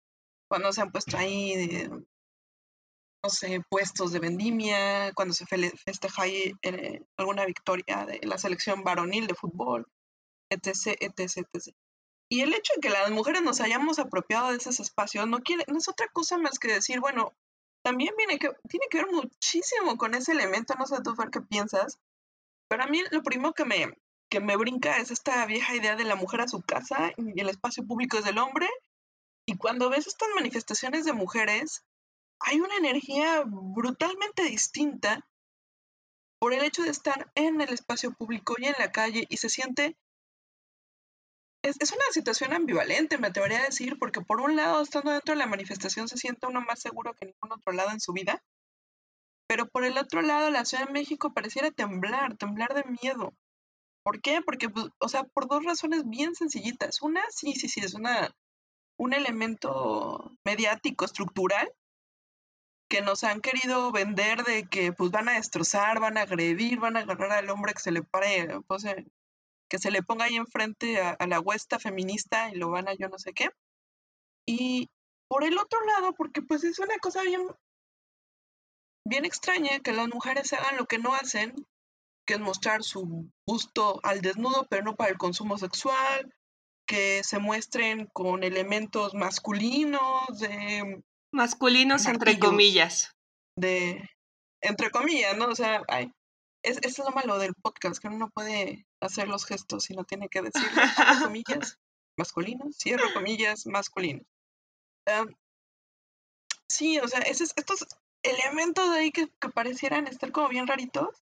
cuando 0.50 0.74
se 0.74 0.82
han 0.82 0.92
puesto 0.92 1.18
ahí, 1.18 1.88
no 3.24 3.30
sé, 3.30 3.62
puestos 3.70 4.12
de 4.12 4.20
vendimia, 4.20 5.14
cuando 5.14 5.36
se 5.36 5.46
festeja 5.46 6.24
ahí 6.24 6.54
eh, 6.64 7.04
alguna 7.16 7.46
victoria 7.46 8.08
de 8.08 8.22
la 8.26 8.40
selección 8.40 8.84
varonil 8.84 9.28
de 9.28 9.36
fútbol, 9.36 9.86
etc, 10.50 10.98
etc, 11.00 11.46
etc. 11.54 11.76
Y 12.32 12.42
el 12.42 12.54
hecho 12.54 12.74
de 12.76 12.82
que 12.82 12.90
las 12.90 13.10
mujeres 13.12 13.42
nos 13.42 13.60
hayamos 13.60 13.98
apropiado 13.98 14.52
de 14.52 14.58
esos 14.58 14.80
espacios 14.80 15.28
no, 15.28 15.40
quiere, 15.40 15.66
no 15.68 15.80
es 15.80 15.90
otra 15.90 16.08
cosa 16.10 16.38
más 16.38 16.60
que 16.60 16.72
decir, 16.72 17.00
bueno, 17.00 17.34
también 17.84 18.14
viene 18.18 18.38
que, 18.38 18.52
tiene 18.68 18.86
que 18.90 19.00
ver 19.00 19.08
muchísimo 19.12 19.98
con 19.98 20.14
ese 20.14 20.34
elemento, 20.34 20.76
no 20.78 20.86
sé 20.86 21.02
tú, 21.04 21.16
Fer, 21.16 21.32
qué 21.32 21.42
piensas, 21.42 22.00
pero 22.68 22.84
a 22.84 22.88
mí 22.88 23.02
lo 23.10 23.24
primero 23.24 23.54
que 23.54 23.66
me, 23.66 23.98
que 24.30 24.40
me 24.40 24.56
brinca 24.56 24.98
es 24.98 25.12
esta 25.12 25.46
vieja 25.48 25.76
idea 25.76 25.96
de 25.96 26.04
la 26.04 26.16
mujer 26.16 26.42
a 26.42 26.48
su 26.48 26.62
casa 26.62 27.12
y 27.18 27.40
el 27.40 27.50
espacio 27.50 27.86
público 27.86 28.18
es 28.18 28.26
del 28.26 28.38
hombre. 28.38 28.70
Y 29.48 29.58
cuando 29.58 29.90
ves 29.90 30.06
estas 30.06 30.30
manifestaciones 30.36 31.06
de 31.06 31.14
mujeres, 31.14 31.84
hay 32.40 32.60
una 32.60 32.78
energía 32.78 33.44
brutalmente 33.46 34.44
distinta 34.44 35.28
por 36.40 36.54
el 36.54 36.64
hecho 36.64 36.84
de 36.84 36.92
estar 36.92 37.32
en 37.34 37.60
el 37.60 37.70
espacio 37.70 38.12
público 38.14 38.56
y 38.58 38.66
en 38.66 38.76
la 38.78 38.92
calle 38.92 39.26
y 39.30 39.38
se 39.38 39.50
siente... 39.50 39.98
Es, 41.62 41.76
es 41.80 41.92
una 41.92 42.06
situación 42.12 42.54
ambivalente, 42.54 43.18
me 43.18 43.28
atrevería 43.28 43.60
a 43.60 43.66
decir, 43.66 43.98
porque 44.00 44.22
por 44.22 44.42
un 44.42 44.56
lado, 44.56 44.82
estando 44.82 45.12
dentro 45.12 45.34
de 45.34 45.40
la 45.40 45.48
manifestación, 45.48 46.08
se 46.08 46.18
siente 46.18 46.48
uno 46.48 46.62
más 46.62 46.80
seguro 46.80 47.14
que 47.14 47.26
ningún 47.26 47.52
otro 47.52 47.74
lado 47.74 47.92
en 47.92 48.00
su 48.00 48.14
vida, 48.14 48.42
pero 49.48 49.68
por 49.68 49.84
el 49.84 49.98
otro 49.98 50.22
lado, 50.22 50.52
la 50.52 50.64
Ciudad 50.64 50.86
de 50.86 50.94
México 50.94 51.34
pareciera 51.34 51.72
temblar, 51.72 52.38
temblar 52.38 52.74
de 52.76 52.84
miedo. 53.02 53.34
¿Por 54.04 54.22
qué? 54.22 54.42
Porque, 54.44 54.70
pues, 54.70 54.88
o 55.00 55.10
sea, 55.10 55.24
por 55.24 55.48
dos 55.48 55.64
razones 55.66 56.08
bien 56.08 56.36
sencillitas. 56.36 57.02
Una, 57.02 57.24
sí, 57.30 57.54
sí, 57.54 57.68
sí, 57.68 57.82
es 57.82 57.96
una, 57.96 58.32
un 58.98 59.14
elemento 59.14 60.38
mediático, 60.46 61.04
estructural, 61.04 61.68
que 62.90 63.02
nos 63.02 63.24
han 63.24 63.42
querido 63.42 63.92
vender 63.92 64.44
de 64.44 64.68
que 64.68 64.94
pues 64.94 65.12
van 65.12 65.30
a 65.30 65.34
destrozar, 65.34 66.00
van 66.00 66.18
a 66.18 66.22
agredir, 66.22 66.80
van 66.80 66.98
a 66.98 67.02
agarrar 67.02 67.32
al 67.32 67.50
hombre 67.50 67.74
que 67.74 67.80
se 67.80 67.92
le 67.92 68.04
pare, 68.04 68.48
pues, 68.68 68.86
que 69.70 69.80
se 69.80 69.92
le 69.92 70.04
ponga 70.04 70.26
ahí 70.26 70.36
enfrente 70.36 71.02
a, 71.02 71.12
a, 71.12 71.28
la 71.28 71.40
huesta 71.40 71.80
feminista 71.80 72.50
y 72.50 72.56
lo 72.56 72.70
van 72.70 72.88
a 72.88 72.94
yo 72.94 73.08
no 73.10 73.20
sé 73.20 73.34
qué. 73.34 73.50
Y 74.46 74.90
por 75.30 75.44
el 75.44 75.58
otro 75.58 75.80
lado, 75.86 76.14
porque 76.14 76.42
pues 76.42 76.64
es 76.64 76.80
una 76.80 76.98
cosa 76.98 77.22
bien 77.22 77.48
bien 79.06 79.26
extraña 79.26 79.80
que 79.80 79.92
las 79.92 80.08
mujeres 80.08 80.54
hagan 80.54 80.78
lo 80.78 80.86
que 80.86 81.00
no 81.00 81.14
hacen, 81.14 81.54
que 82.26 82.36
es 82.36 82.40
mostrar 82.40 82.84
su 82.84 83.30
busto 83.46 84.00
al 84.04 84.22
desnudo, 84.22 84.68
pero 84.70 84.84
no 84.84 84.96
para 84.96 85.10
el 85.10 85.18
consumo 85.18 85.58
sexual, 85.58 86.34
que 86.86 87.24
se 87.24 87.40
muestren 87.40 88.08
con 88.14 88.44
elementos 88.44 89.14
masculinos, 89.14 90.28
de... 90.40 91.04
Masculinos 91.32 92.06
entre 92.06 92.40
comillas. 92.40 93.16
De... 93.56 94.08
Entre 94.62 94.92
comillas, 94.92 95.38
¿no? 95.38 95.48
O 95.48 95.56
sea, 95.56 95.82
ay, 95.88 96.12
es, 96.70 96.80
es 96.82 96.98
lo 97.00 97.12
malo 97.12 97.38
del 97.38 97.54
podcast, 97.56 98.02
que 98.02 98.08
uno 98.08 98.18
no 98.18 98.30
puede 98.30 98.86
hacer 99.02 99.28
los 99.28 99.46
gestos 99.46 99.90
y 99.90 99.96
no 99.96 100.04
tiene 100.04 100.30
que 100.30 100.42
decir 100.42 100.62
comillas 101.32 101.78
masculinos, 102.18 102.78
cierro 102.78 103.14
comillas 103.14 103.66
masculinos. 103.66 104.26
sí, 106.68 107.00
o 107.00 107.08
sea, 107.08 107.22
estos 107.22 107.54
elementos 108.24 108.92
de 108.92 109.00
ahí 109.00 109.12
que, 109.12 109.28
parecieran 109.54 110.08
estar 110.08 110.32
como 110.32 110.50
bien 110.50 110.68
raritos, 110.68 111.24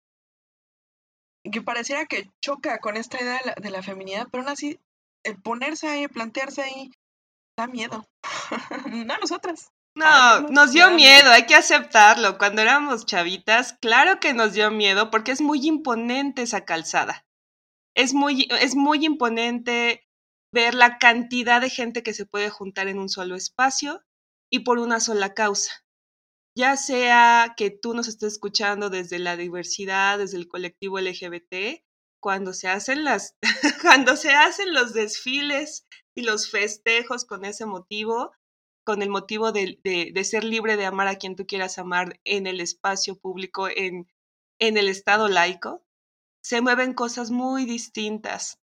que 1.52 1.62
pareciera 1.62 2.06
que 2.06 2.30
choca 2.42 2.80
con 2.80 2.98
esta 2.98 3.22
idea 3.22 3.40
de 3.62 3.70
la, 3.70 3.84
feminidad, 3.84 4.28
pero 4.32 4.44
aún 4.44 4.52
así, 4.52 4.80
el 5.24 5.42
ponerse 5.42 5.88
ahí, 5.88 6.08
plantearse 6.08 6.62
ahí, 6.62 6.92
da 7.58 7.68
miedo. 7.68 8.06
no 8.92 9.14
a 9.14 9.18
nosotras. 9.18 9.72
No, 9.98 10.42
nos 10.50 10.72
dio 10.72 10.92
miedo, 10.92 11.32
hay 11.32 11.46
que 11.46 11.56
aceptarlo. 11.56 12.38
Cuando 12.38 12.62
éramos 12.62 13.06
chavitas, 13.06 13.74
claro 13.82 14.20
que 14.20 14.34
nos 14.34 14.54
dio 14.54 14.72
miedo 14.72 15.10
porque 15.10 15.32
es 15.32 15.42
muy 15.42 15.66
imponente 15.66 16.44
esa 16.44 16.66
calzada. 16.66 17.26
Es 17.96 18.14
muy, 18.14 18.48
es 18.62 18.76
muy 18.76 19.06
imponente 19.06 20.08
ver 20.54 20.76
la 20.76 20.98
cantidad 20.98 21.62
de 21.62 21.70
gente 21.70 22.04
que 22.04 22.14
se 22.14 22.26
puede 22.26 22.50
juntar 22.50 22.88
en 22.88 23.00
un 23.00 23.10
solo 23.10 23.36
espacio 23.36 24.02
y 24.52 24.60
por 24.60 24.80
una 24.80 25.00
sola 25.00 25.34
causa 25.34 25.72
ya 26.58 26.76
sea 26.76 27.54
que 27.56 27.70
tú 27.70 27.94
nos 27.94 28.08
estés 28.08 28.34
escuchando 28.34 28.90
desde 28.90 29.20
la 29.20 29.38
diversidad, 29.38 30.18
desde 30.18 30.38
el 30.38 30.48
colectivo 30.48 31.00
LGBT, 31.00 31.84
cuando 32.20 32.52
se 32.52 32.68
hacen 32.68 33.04
las, 33.04 33.38
cuando 33.84 34.16
se 34.16 34.32
hacen 34.32 34.74
los 34.74 34.94
desfiles 34.94 35.86
y 36.16 36.24
los 36.24 36.50
festejos 36.50 37.26
con 37.26 37.46
ese 37.46 37.68
motivo, 37.68 38.32
con 38.88 39.02
el 39.02 39.10
motivo 39.10 39.52
de, 39.52 40.22
ser 40.24 40.46
libre 40.46 40.78
de 40.78 40.86
amar 40.86 41.10
a 41.10 41.18
quien 41.18 41.36
tú 41.36 41.46
quieras 41.46 41.78
amar 41.78 42.22
en 42.24 42.48
el 42.48 42.62
espacio 42.62 43.20
público, 43.20 43.68
en, 43.68 44.08
en 44.60 44.78
el 44.78 44.88
estado 44.88 45.28
laico, 45.28 45.84
se 46.42 46.62
mueven 46.62 46.94
cosas 46.94 47.30
muy 47.30 47.66
distintas. 47.66 48.62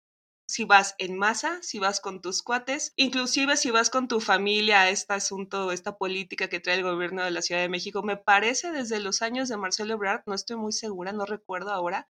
Si 0.47 0.63
vas 0.63 0.95
en 0.97 1.19
masa, 1.19 1.61
si 1.61 1.77
vas 1.77 2.01
con 2.01 2.19
tus 2.19 2.41
cuates, 2.41 2.93
inclusive 2.95 3.57
si 3.57 3.69
vas 3.69 3.91
con 3.91 4.07
tu 4.07 4.19
familia 4.19 4.81
a 4.81 4.89
este 4.89 5.13
asunto, 5.13 5.71
esta 5.71 5.99
política 5.99 6.49
que 6.49 6.59
trae 6.59 6.77
el 6.77 6.83
gobierno 6.83 7.23
de 7.23 7.29
la 7.29 7.43
Ciudad 7.43 7.61
de 7.61 7.69
México, 7.69 8.01
me 8.01 8.17
parece 8.17 8.71
desde 8.71 8.99
los 8.99 9.21
años 9.21 9.49
de 9.49 9.57
Marcelo 9.57 9.93
Ebrard, 9.93 10.23
no 10.25 10.33
estoy 10.33 10.57
muy 10.57 10.71
segura, 10.71 11.11
no 11.11 11.25
recuerdo 11.25 11.69
ahora, 11.69 12.09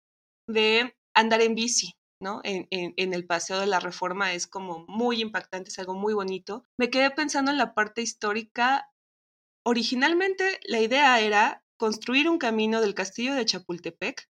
de 0.49 0.97
andar 1.15 1.41
en 1.41 1.55
bici, 1.55 1.95
En, 2.45 2.67
en, 2.71 3.15
el 3.15 3.27
paseo 3.27 3.59
de 3.59 3.67
la 3.67 3.81
reforma 3.81 4.33
es 4.33 4.47
como 4.47 4.85
muy 4.87 5.21
impactante, 5.21 5.71
es 5.71 5.79
algo 5.79 5.95
muy 5.95 6.15
bonito. 6.15 6.65
Me 6.79 6.91
quedé 6.91 7.11
pensando 7.11 7.51
en 7.51 7.59
la 7.59 7.75
parte 7.75 8.03
histórica. 8.03 8.91
Originalmente 9.65 10.61
la 10.65 10.81
idea 10.81 11.21
era 11.21 11.65
construir 11.77 12.29
un 12.29 12.39
camino 12.39 12.81
del 12.81 12.95
castillo 12.95 13.35
de 13.35 13.45
Chapultepec 13.45 14.29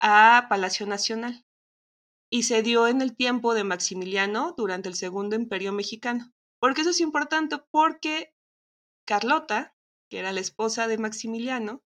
a 0.00 0.46
Palacio 0.48 0.86
Nacional 0.86 1.44
y 2.30 2.44
se 2.44 2.62
dio 2.62 2.86
en 2.86 3.02
el 3.02 3.16
tiempo 3.16 3.54
de 3.54 3.64
Maximiliano 3.64 4.54
durante 4.56 4.88
el 4.88 4.94
Segundo 4.94 5.34
Imperio 5.34 5.72
Mexicano. 5.72 6.32
¿Por 6.60 6.74
qué 6.74 6.82
eso 6.82 6.90
es 6.90 7.00
importante? 7.00 7.58
Porque 7.70 8.32
Carlota, 9.04 9.74
que 10.08 10.18
era 10.18 10.32
la 10.32 10.40
esposa 10.40 10.86
de 10.86 10.98
Maximiliano, 10.98 11.82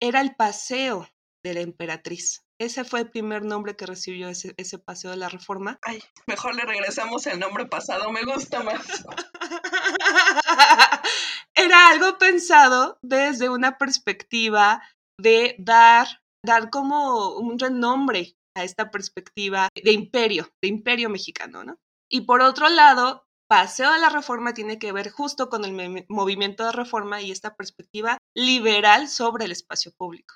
era 0.00 0.20
el 0.20 0.36
paseo 0.36 1.08
de 1.42 1.54
la 1.54 1.60
emperatriz. 1.60 2.47
Ese 2.60 2.84
fue 2.84 3.00
el 3.00 3.10
primer 3.10 3.44
nombre 3.44 3.76
que 3.76 3.86
recibió 3.86 4.28
ese, 4.28 4.52
ese 4.56 4.78
paseo 4.78 5.12
de 5.12 5.16
la 5.16 5.28
reforma. 5.28 5.78
Ay, 5.82 6.02
mejor 6.26 6.56
le 6.56 6.64
regresamos 6.64 7.26
el 7.26 7.38
nombre 7.38 7.66
pasado, 7.66 8.10
me 8.10 8.24
gusta 8.24 8.62
más. 8.62 8.84
era 11.54 11.88
algo 11.88 12.18
pensado 12.18 12.98
desde 13.02 13.48
una 13.48 13.78
perspectiva 13.78 14.82
de 15.20 15.56
dar, 15.58 16.20
dar 16.44 16.70
como 16.70 17.36
un 17.36 17.58
renombre 17.58 18.36
a 18.56 18.64
esta 18.64 18.90
perspectiva 18.90 19.68
de 19.74 19.92
imperio, 19.92 20.48
de 20.62 20.68
imperio 20.68 21.10
mexicano, 21.10 21.64
¿no? 21.64 21.78
Y 22.10 22.22
por 22.22 22.42
otro 22.42 22.68
lado, 22.68 23.24
Paseo 23.48 23.92
de 23.92 23.98
la 23.98 24.08
Reforma 24.08 24.52
tiene 24.52 24.78
que 24.78 24.92
ver 24.92 25.10
justo 25.10 25.48
con 25.48 25.64
el 25.64 26.06
movimiento 26.08 26.64
de 26.64 26.72
reforma 26.72 27.22
y 27.22 27.30
esta 27.30 27.54
perspectiva 27.54 28.18
liberal 28.36 29.08
sobre 29.08 29.44
el 29.44 29.52
espacio 29.52 29.92
público. 29.96 30.34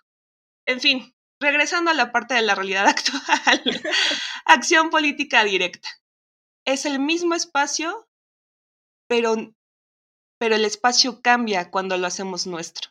En 0.67 0.81
fin, 0.81 1.13
regresando 1.43 1.91
a 1.91 1.95
la 1.95 2.13
parte 2.13 2.35
de 2.35 2.43
la 2.43 2.55
realidad 2.55 2.87
actual, 2.89 3.83
acción 4.47 4.89
política 4.89 5.45
directa. 5.45 5.89
Es 6.65 6.87
el 6.87 6.99
mismo 6.99 7.35
espacio, 7.35 8.09
pero, 9.09 9.55
pero 10.39 10.55
el 10.55 10.65
espacio 10.65 11.21
cambia 11.21 11.71
cuando 11.71 11.99
lo 11.99 12.07
hacemos 12.07 12.47
nuestro. 12.47 12.91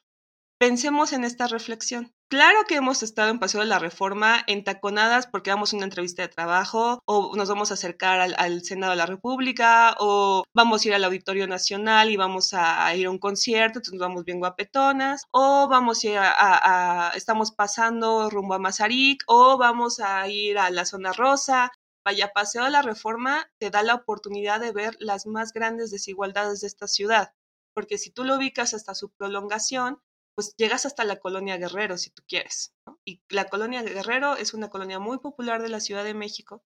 Pensemos 0.60 1.14
en 1.14 1.24
esta 1.24 1.48
reflexión. 1.48 2.14
Claro 2.32 2.60
que 2.66 2.76
hemos 2.76 3.04
estado 3.04 3.30
en 3.30 3.40
Paseo 3.40 3.60
de 3.60 3.68
la 3.68 3.78
Reforma 3.78 4.42
en 4.48 4.64
taconadas 4.64 5.28
porque 5.28 5.50
vamos 5.50 5.74
a 5.74 5.76
una 5.76 5.84
entrevista 5.84 6.22
de 6.22 6.30
trabajo 6.30 7.02
o 7.06 7.36
nos 7.36 7.50
vamos 7.50 7.72
a 7.72 7.74
acercar 7.74 8.22
al, 8.22 8.64
Senado 8.64 8.92
de 8.92 8.96
la 8.96 9.06
República 9.06 9.98
o 10.00 10.46
vamos 10.56 10.82
a 10.82 10.88
ir 10.88 10.94
al 10.94 11.04
Auditorio 11.04 11.46
Nacional 11.46 12.10
y 12.10 12.16
vamos 12.16 12.54
a, 12.54 12.96
ir 12.96 13.08
a 13.08 13.10
un 13.10 13.18
concierto, 13.18 13.80
entonces 13.80 14.00
vamos 14.00 14.24
bien 14.24 14.40
guapetonas 14.40 15.26
o 15.32 15.68
vamos 15.68 16.06
a 16.06 16.08
ir 16.08 16.18
a, 16.20 17.12
estamos 17.16 17.52
pasando 17.52 18.30
rumbo 18.30 18.54
a 18.54 18.60
Mazarik 18.60 19.24
o 19.28 19.58
vamos 19.58 20.00
a 20.00 20.26
ir 20.30 20.58
a 20.58 20.70
la 20.70 20.86
zona 20.86 21.12
rosa. 21.12 21.74
Vaya, 22.06 22.32
Paseo 22.32 22.64
de 22.64 22.72
la 22.72 22.82
Reforma 22.82 23.52
te 23.60 23.72
da 23.72 23.84
la 23.84 23.96
oportunidad 23.96 24.62
de 24.62 24.72
ver 24.72 24.96
las 25.02 25.26
más 25.26 25.52
grandes 25.52 25.92
desigualdades 25.92 26.62
de 26.62 26.68
esta 26.68 26.88
ciudad, 26.88 27.34
porque 27.74 27.98
si 27.98 28.10
tú 28.10 28.24
lo 28.24 28.38
ubicas 28.38 28.74
hasta 28.74 28.96
su 28.96 29.10
prolongación, 29.10 30.00
pues 30.36 30.56
llegas 30.58 30.86
hasta 30.86 31.04
la 31.04 31.20
colonia 31.20 31.58
Guerrero, 31.58 31.98
si 31.98 32.10
tú 32.10 32.24
quieres. 32.28 32.74
Y 33.06 33.22
la 33.30 33.46
colonia 33.46 33.84
Guerrero 33.84 34.36
es 34.36 34.54
una 34.54 34.70
colonia 34.70 35.00
muy 35.00 35.20
popular 35.20 35.62
de 35.62 35.70
la 35.70 35.80
Ciudad 35.80 36.04
de 36.04 36.14
México, 36.14 36.64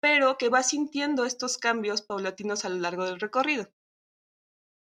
pero 0.00 0.36
que 0.38 0.48
va 0.48 0.62
sintiendo 0.62 1.24
estos 1.24 1.58
cambios 1.58 2.02
paulatinos 2.02 2.64
a 2.64 2.68
lo 2.68 2.76
largo 2.76 3.04
del 3.04 3.20
recorrido. 3.20 3.70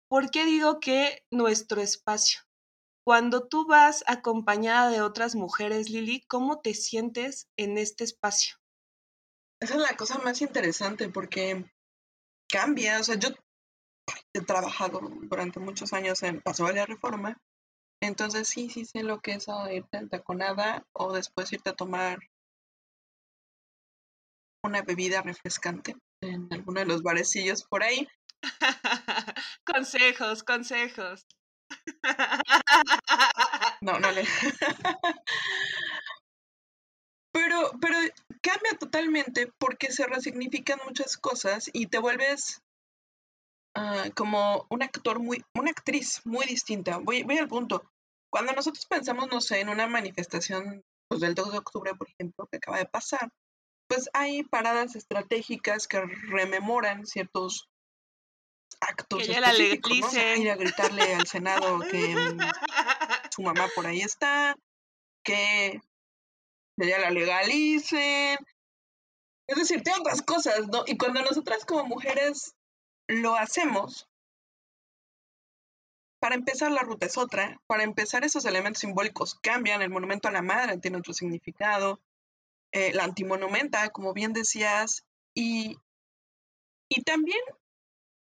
¿Por 0.08 0.30
qué 0.30 0.44
digo 0.44 0.80
que 0.80 1.24
nuestro 1.30 1.80
espacio? 1.80 2.40
Cuando 3.04 3.48
tú 3.48 3.66
vas 3.66 4.02
acompañada 4.06 4.90
de 4.90 5.02
otras 5.02 5.34
mujeres, 5.34 5.90
Lili, 5.90 6.24
¿cómo 6.26 6.60
te 6.60 6.72
sientes 6.72 7.48
en 7.56 7.76
este 7.76 8.04
espacio? 8.04 8.56
Esa 9.60 9.74
es 9.74 9.80
la 9.80 9.96
cosa 9.96 10.18
más 10.18 10.40
interesante 10.40 11.08
porque 11.08 11.70
cambia. 12.48 13.00
O 13.00 13.04
sea, 13.04 13.16
yo 13.16 13.28
he 14.32 14.40
trabajado 14.40 15.00
durante 15.00 15.60
muchos 15.60 15.92
años 15.92 16.22
en 16.22 16.40
Paso 16.40 16.66
de 16.66 16.74
la 16.74 16.86
Reforma. 16.86 17.40
Entonces 18.04 18.48
sí, 18.48 18.68
sí 18.68 18.84
sé 18.84 19.02
lo 19.02 19.20
que 19.20 19.32
es 19.32 19.46
irte 19.72 19.96
en 19.96 20.10
taconada 20.10 20.86
o 20.92 21.14
después 21.14 21.50
irte 21.54 21.70
a 21.70 21.74
tomar 21.74 22.18
una 24.62 24.82
bebida 24.82 25.22
refrescante 25.22 25.96
en 26.20 26.52
alguno 26.52 26.80
de 26.80 26.86
los 26.86 27.02
barecillos 27.02 27.64
por 27.64 27.82
ahí. 27.82 28.06
consejos, 29.64 30.42
consejos. 30.42 31.26
No, 33.80 33.98
no 33.98 34.12
le. 34.12 34.22
pero, 37.32 37.72
pero 37.80 37.98
cambia 38.40 38.78
totalmente 38.78 39.52
porque 39.58 39.92
se 39.92 40.06
resignifican 40.06 40.78
muchas 40.86 41.18
cosas 41.18 41.68
y 41.72 41.88
te 41.88 41.98
vuelves 41.98 42.62
ah, 43.74 44.06
como 44.14 44.66
un 44.70 44.82
actor 44.82 45.20
muy, 45.20 45.44
una 45.54 45.70
actriz 45.70 46.22
muy 46.24 46.46
distinta. 46.46 46.98
Voy, 46.98 47.24
voy 47.24 47.36
al 47.36 47.48
punto. 47.48 47.84
Cuando 48.34 48.52
nosotros 48.52 48.84
pensamos, 48.86 49.28
no 49.30 49.40
sé, 49.40 49.60
en 49.60 49.68
una 49.68 49.86
manifestación 49.86 50.84
pues, 51.06 51.20
del 51.20 51.36
2 51.36 51.52
de 51.52 51.58
octubre, 51.58 51.94
por 51.94 52.08
ejemplo, 52.08 52.48
que 52.50 52.56
acaba 52.56 52.78
de 52.78 52.86
pasar, 52.86 53.30
pues 53.86 54.10
hay 54.12 54.42
paradas 54.42 54.96
estratégicas 54.96 55.86
que 55.86 56.00
rememoran 56.00 57.06
ciertos 57.06 57.68
actos 58.80 59.24
que 59.24 59.40
la 59.40 59.52
específicos, 59.52 60.14
Ir 60.14 60.50
a 60.50 60.56
gritarle 60.56 61.14
al 61.14 61.28
Senado 61.28 61.78
que 61.88 62.16
mm, 62.16 62.38
su 63.30 63.42
mamá 63.42 63.68
por 63.72 63.86
ahí 63.86 64.00
está, 64.00 64.56
que 65.24 65.80
ya 66.76 66.98
la 66.98 67.12
legalicen. 67.12 68.36
Es 69.46 69.56
decir, 69.56 69.84
tiene 69.84 70.00
otras 70.00 70.22
cosas, 70.22 70.66
¿no? 70.66 70.82
Y 70.88 70.98
cuando 70.98 71.22
nosotras 71.22 71.64
como 71.64 71.84
mujeres 71.84 72.56
lo 73.06 73.36
hacemos, 73.36 74.08
para 76.24 76.36
empezar 76.36 76.72
la 76.72 76.80
ruta 76.80 77.04
es 77.04 77.18
otra, 77.18 77.60
para 77.66 77.82
empezar 77.82 78.24
esos 78.24 78.46
elementos 78.46 78.80
simbólicos 78.80 79.34
cambian, 79.42 79.82
el 79.82 79.90
monumento 79.90 80.26
a 80.26 80.30
la 80.30 80.40
madre 80.40 80.78
tiene 80.78 80.96
otro 80.96 81.12
significado, 81.12 82.00
eh, 82.72 82.94
la 82.94 83.04
antimonumenta, 83.04 83.90
como 83.90 84.14
bien 84.14 84.32
decías, 84.32 85.04
y, 85.34 85.76
y 86.88 87.02
también 87.02 87.42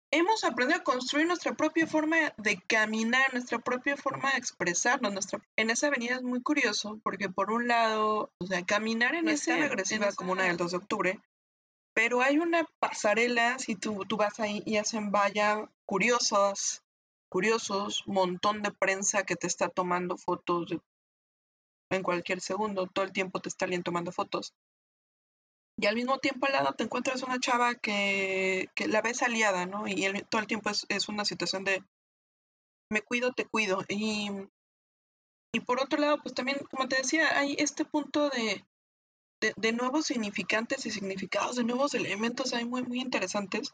hemos 0.09 0.45
aprendido 0.45 0.79
a 0.79 0.83
construir 0.85 1.27
nuestra 1.27 1.53
propia 1.53 1.85
forma 1.85 2.15
de 2.37 2.61
caminar, 2.61 3.33
nuestra 3.33 3.59
propia 3.59 3.97
forma 3.97 4.31
de 4.31 4.37
expresarnos. 4.37 5.11
Nuestra... 5.11 5.41
En 5.57 5.69
esa 5.69 5.87
avenida 5.87 6.15
es 6.15 6.23
muy 6.23 6.41
curioso 6.41 6.97
porque 7.03 7.27
por 7.27 7.51
un 7.51 7.67
lado, 7.67 8.31
o 8.37 8.47
sea, 8.47 8.65
caminar 8.65 9.15
en 9.15 9.27
esa 9.27 9.55
agresiva 9.55 10.13
como 10.13 10.31
una 10.31 10.43
del 10.43 10.55
2 10.55 10.71
de 10.71 10.77
octubre, 10.77 11.19
pero 11.93 12.21
hay 12.21 12.37
una 12.37 12.65
pasarela, 12.79 13.59
si 13.59 13.75
tú, 13.75 14.05
tú 14.07 14.15
vas 14.15 14.39
ahí 14.39 14.63
y 14.65 14.77
hacen 14.77 15.11
vaya 15.11 15.69
curiosos, 15.85 16.83
curiosos, 17.31 18.03
montón 18.07 18.61
de 18.61 18.71
prensa 18.71 19.23
que 19.23 19.37
te 19.37 19.47
está 19.47 19.69
tomando 19.69 20.17
fotos 20.17 20.71
en 21.89 22.03
cualquier 22.03 22.41
segundo, 22.41 22.87
todo 22.87 23.05
el 23.05 23.13
tiempo 23.13 23.39
te 23.39 23.49
está 23.49 23.65
alguien 23.65 23.83
tomando 23.83 24.11
fotos 24.11 24.53
y 25.81 25.87
al 25.87 25.95
mismo 25.95 26.19
tiempo 26.19 26.45
al 26.45 26.53
lado 26.53 26.73
te 26.73 26.83
encuentras 26.83 27.23
una 27.23 27.39
chava 27.39 27.73
que, 27.73 28.69
la 28.87 29.01
ves 29.01 29.23
aliada, 29.23 29.65
¿no? 29.65 29.87
Y 29.87 30.07
todo 30.29 30.41
el 30.41 30.47
tiempo 30.47 30.69
es, 30.69 31.09
una 31.09 31.25
situación 31.25 31.63
de 31.63 31.83
me 32.91 33.01
cuido, 33.01 33.31
te 33.31 33.45
cuido. 33.45 33.83
Y, 33.87 34.29
y 35.53 35.59
por 35.61 35.81
otro 35.81 35.99
lado, 35.99 36.19
pues 36.21 36.35
también, 36.35 36.59
como 36.69 36.87
te 36.87 36.97
decía, 36.97 37.37
hay 37.39 37.55
este 37.57 37.83
punto 37.83 38.29
de, 38.29 38.63
de, 39.55 39.71
nuevos 39.71 40.05
significantes 40.05 40.85
y 40.85 40.91
significados, 40.91 41.55
de 41.55 41.63
nuevos 41.63 41.95
elementos, 41.95 42.53
hay 42.53 42.65
muy, 42.65 42.83
muy 42.83 42.99
interesantes. 42.99 43.73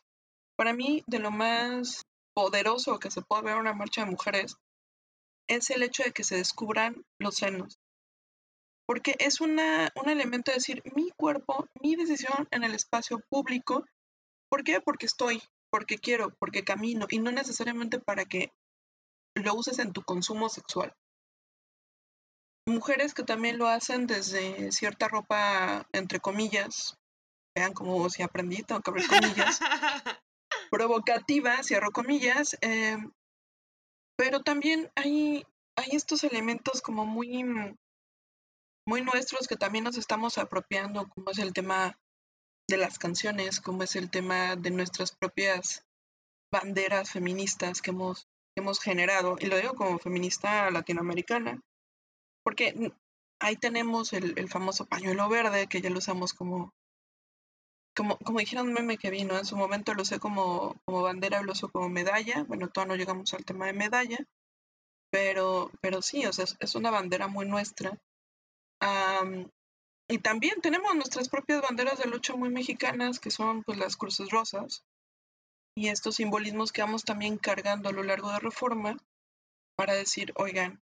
Para 0.56 0.74
mí, 0.74 1.04
de 1.08 1.20
lo 1.20 1.32
más 1.32 2.06
poderoso 2.38 3.00
que 3.00 3.10
se 3.10 3.24
puede 3.24 3.42
ver 3.42 3.54
en 3.54 3.62
una 3.62 3.74
marcha 3.74 4.06
de 4.06 4.12
mujeres 4.12 4.58
es 5.50 5.72
el 5.72 5.82
hecho 5.82 6.04
de 6.04 6.12
que 6.12 6.24
se 6.24 6.36
descubran 6.36 7.04
los 7.20 7.38
senos 7.38 7.80
porque 8.88 9.16
es 9.20 9.42
una, 9.42 9.92
un 9.96 10.10
elemento 10.10 10.52
de 10.52 10.58
decir 10.58 10.82
mi 10.96 11.12
cuerpo, 11.12 11.68
mi 11.82 11.96
decisión 11.96 12.48
en 12.52 12.64
el 12.64 12.74
espacio 12.74 13.20
público. 13.30 13.86
¿Por 14.50 14.64
qué? 14.64 14.80
Porque 14.80 15.06
estoy, 15.06 15.44
porque 15.70 15.98
quiero, 15.98 16.34
porque 16.40 16.64
camino 16.64 17.06
y 17.10 17.20
no 17.20 17.32
necesariamente 17.32 18.00
para 18.00 18.24
que 18.26 18.54
lo 19.36 19.54
uses 19.56 19.80
en 19.80 19.92
tu 19.92 20.04
consumo 20.04 20.48
sexual. 20.48 20.94
Mujeres 22.66 23.14
que 23.14 23.24
también 23.24 23.58
lo 23.58 23.68
hacen 23.68 24.08
desde 24.08 24.72
cierta 24.72 25.08
ropa, 25.10 25.86
entre 25.92 26.20
comillas, 26.20 26.98
vean 27.56 27.74
cómo 27.74 28.10
si 28.10 28.24
aprendí, 28.24 28.64
tengo 28.64 28.82
que 28.82 28.92
abrir 28.92 29.08
comillas, 29.08 29.60
provocativa, 30.70 31.64
cierro 31.64 31.92
comillas, 31.92 32.58
eh, 32.62 32.98
pero 34.18 34.42
también 34.42 34.92
hay, 34.96 35.46
hay 35.76 35.90
estos 35.92 36.24
elementos 36.24 36.82
como 36.82 37.06
muy 37.06 37.44
muy 38.88 39.02
nuestros 39.02 39.50
que 39.50 39.58
también 39.58 39.84
nos 39.84 39.98
estamos 39.98 40.38
apropiando, 40.38 41.10
como 41.10 41.32
es 41.32 41.40
el 41.40 41.52
tema 41.52 42.00
de 42.70 42.78
las 42.78 42.98
canciones, 42.98 43.60
como 43.60 43.84
es 43.84 43.98
el 43.98 44.10
tema 44.10 44.56
de 44.56 44.72
nuestras 44.72 45.12
propias 45.12 45.86
banderas 46.52 47.12
feministas 47.12 47.82
que 47.82 47.92
hemos, 47.92 48.30
hemos 48.56 48.80
generado. 48.80 49.36
Y 49.40 49.48
lo 49.48 49.58
digo 49.58 49.76
como 49.76 50.00
feminista 50.00 50.72
latinoamericana, 50.72 51.62
porque 52.46 52.94
ahí 53.40 53.58
tenemos 53.58 54.14
el, 54.14 54.48
famoso 54.48 54.86
pañuelo 54.86 55.28
verde, 55.28 55.68
que 55.68 55.82
ya 55.82 55.90
lo 55.90 56.00
usamos 56.00 56.34
como, 56.34 56.74
como, 57.98 58.18
como 58.20 58.40
dijeron 58.40 58.72
meme 58.72 58.98
que 58.98 59.10
vino, 59.10 59.38
en 59.38 59.46
su 59.46 59.58
momento 59.58 59.94
lo 59.94 60.04
usé 60.04 60.20
como, 60.20 60.80
como 60.86 61.02
bandera, 61.02 61.42
lo 61.42 61.52
uso 61.52 61.70
como 61.70 61.90
medalla. 61.90 62.44
Bueno, 62.48 62.70
todavía 62.70 62.94
no 62.94 63.00
llegamos 63.00 63.34
al 63.34 63.44
tema 63.44 63.66
de 63.66 63.74
medalla, 63.74 64.20
pero, 65.12 65.72
pero 65.82 66.02
sí, 66.02 66.26
o 66.26 66.32
sea, 66.32 66.46
es 66.60 66.76
una 66.76 66.92
bandera 66.92 67.28
muy 67.28 67.46
nuestra 67.46 68.00
y 70.10 70.20
también 70.20 70.62
tenemos 70.62 70.96
nuestras 70.96 71.28
propias 71.28 71.62
banderas 71.62 71.98
de 71.98 72.08
lucha 72.08 72.36
muy 72.36 72.50
mexicanas, 72.50 73.20
que 73.20 73.32
son 73.32 73.64
pues 73.64 73.78
las 73.78 73.98
cruces 73.98 74.30
rosas, 74.30 74.84
y 75.76 75.90
estos 75.90 76.16
simbolismos 76.16 76.72
que 76.72 76.82
vamos 76.82 77.04
también 77.04 77.38
cargando 77.38 77.90
a 77.90 77.92
lo 77.92 78.04
largo 78.04 78.32
de 78.32 78.40
Reforma 78.40 78.98
para 79.76 79.94
decir, 79.94 80.34
oigan, 80.36 80.82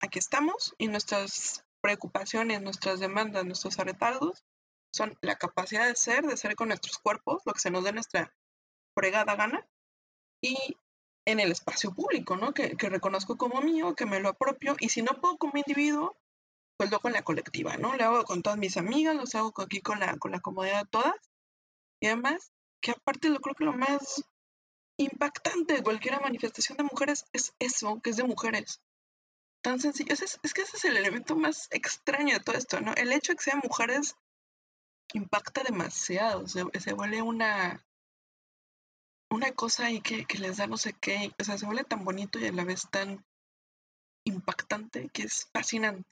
aquí 0.00 0.18
estamos 0.18 0.74
y 0.78 0.88
nuestras 0.88 1.64
preocupaciones, 1.80 2.60
nuestras 2.60 2.98
demandas, 2.98 3.44
nuestros 3.44 3.78
arretardos 3.78 4.44
son 4.92 5.16
la 5.20 5.36
capacidad 5.36 5.86
de 5.86 5.94
ser, 5.94 6.24
de 6.24 6.36
ser 6.36 6.54
con 6.56 6.68
nuestros 6.68 6.98
cuerpos, 6.98 7.42
lo 7.44 7.52
que 7.52 7.60
se 7.60 7.70
nos 7.70 7.84
dé 7.84 7.92
nuestra 7.92 8.34
fregada 8.94 9.36
gana, 9.36 9.66
y 10.40 10.56
en 11.26 11.40
el 11.40 11.52
espacio 11.52 11.94
público, 11.94 12.36
¿no? 12.36 12.54
Que, 12.54 12.76
que 12.76 12.88
reconozco 12.88 13.36
como 13.36 13.60
mío, 13.60 13.94
que 13.94 14.06
me 14.06 14.20
lo 14.20 14.30
apropio, 14.30 14.76
y 14.80 14.88
si 14.88 15.02
no 15.02 15.20
puedo 15.20 15.36
como 15.36 15.58
individuo, 15.58 16.16
pues 16.78 16.90
lo 16.90 17.00
con 17.00 17.12
la 17.12 17.22
colectiva, 17.22 17.76
¿no? 17.76 17.96
Lo 17.96 18.04
hago 18.04 18.24
con 18.24 18.42
todas 18.42 18.58
mis 18.58 18.76
amigas, 18.76 19.16
lo 19.16 19.24
hago 19.38 19.52
aquí 19.62 19.80
con 19.80 19.98
la, 19.98 20.16
con 20.16 20.30
la 20.30 20.40
comodidad 20.40 20.84
de 20.84 20.88
todas. 20.88 21.14
Y 22.00 22.06
además, 22.06 22.52
que 22.80 22.92
aparte 22.92 23.28
lo 23.30 23.40
creo 23.40 23.56
que 23.56 23.64
lo 23.64 23.72
más 23.72 24.24
impactante 24.96 25.74
de 25.74 25.82
cualquier 25.82 26.20
manifestación 26.20 26.78
de 26.78 26.84
mujeres 26.84 27.24
es 27.32 27.52
eso, 27.58 28.00
que 28.00 28.10
es 28.10 28.16
de 28.16 28.24
mujeres. 28.24 28.80
Tan 29.60 29.80
sencillo. 29.80 30.14
Es, 30.14 30.38
es 30.40 30.54
que 30.54 30.62
ese 30.62 30.76
es 30.76 30.84
el 30.84 30.96
elemento 30.96 31.34
más 31.34 31.66
extraño 31.72 32.34
de 32.34 32.44
todo 32.44 32.56
esto, 32.56 32.80
¿no? 32.80 32.94
El 32.94 33.12
hecho 33.12 33.32
de 33.32 33.36
que 33.36 33.44
sean 33.44 33.60
mujeres 33.62 34.16
impacta 35.14 35.62
demasiado. 35.62 36.46
Se, 36.46 36.64
se 36.78 36.92
vuelve 36.92 37.22
una, 37.22 37.84
una 39.30 39.52
cosa 39.52 39.86
ahí 39.86 40.00
que, 40.00 40.24
que 40.24 40.38
les 40.38 40.58
da 40.58 40.66
no 40.66 40.76
sé 40.76 40.94
qué. 40.94 41.32
O 41.40 41.44
sea, 41.44 41.58
se 41.58 41.66
vuelve 41.66 41.84
tan 41.84 42.04
bonito 42.04 42.38
y 42.38 42.46
a 42.46 42.52
la 42.52 42.64
vez 42.64 42.88
tan 42.90 43.24
impactante 44.24 45.08
que 45.10 45.22
es 45.22 45.48
fascinante 45.52 46.08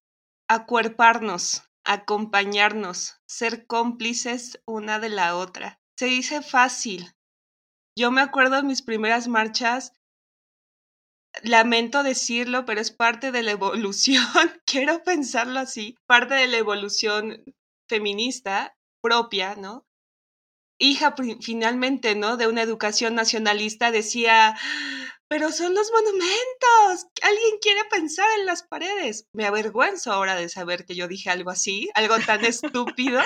acuerparnos, 0.48 1.64
acompañarnos, 1.84 3.16
ser 3.26 3.66
cómplices 3.66 4.60
una 4.64 4.98
de 4.98 5.08
la 5.08 5.36
otra. 5.36 5.80
Se 5.96 6.06
dice 6.06 6.42
fácil. 6.42 7.14
Yo 7.96 8.10
me 8.10 8.20
acuerdo 8.20 8.56
de 8.56 8.62
mis 8.62 8.82
primeras 8.82 9.28
marchas, 9.28 9.92
lamento 11.42 12.02
decirlo, 12.02 12.64
pero 12.64 12.80
es 12.80 12.90
parte 12.90 13.32
de 13.32 13.42
la 13.42 13.52
evolución, 13.52 14.26
quiero 14.66 15.02
pensarlo 15.02 15.58
así, 15.60 15.96
parte 16.06 16.34
de 16.34 16.46
la 16.46 16.58
evolución 16.58 17.42
feminista 17.88 18.75
propia, 19.08 19.54
¿no? 19.54 19.86
hija 20.78 21.14
finalmente, 21.40 22.14
¿no? 22.14 22.36
De 22.36 22.46
una 22.46 22.62
educación 22.62 23.14
nacionalista, 23.14 23.90
decía, 23.90 24.56
pero 25.28 25.50
son 25.50 25.74
los 25.74 25.90
monumentos. 25.92 27.10
Alguien 27.22 27.58
quiere 27.60 27.80
pensar 27.90 28.26
en 28.38 28.46
las 28.46 28.62
paredes. 28.62 29.26
Me 29.32 29.46
avergüenzo 29.46 30.12
ahora 30.12 30.36
de 30.36 30.48
saber 30.48 30.84
que 30.84 30.94
yo 30.94 31.08
dije 31.08 31.30
algo 31.30 31.50
así, 31.50 31.90
algo 31.94 32.18
tan 32.18 32.44
estúpido. 32.44 33.20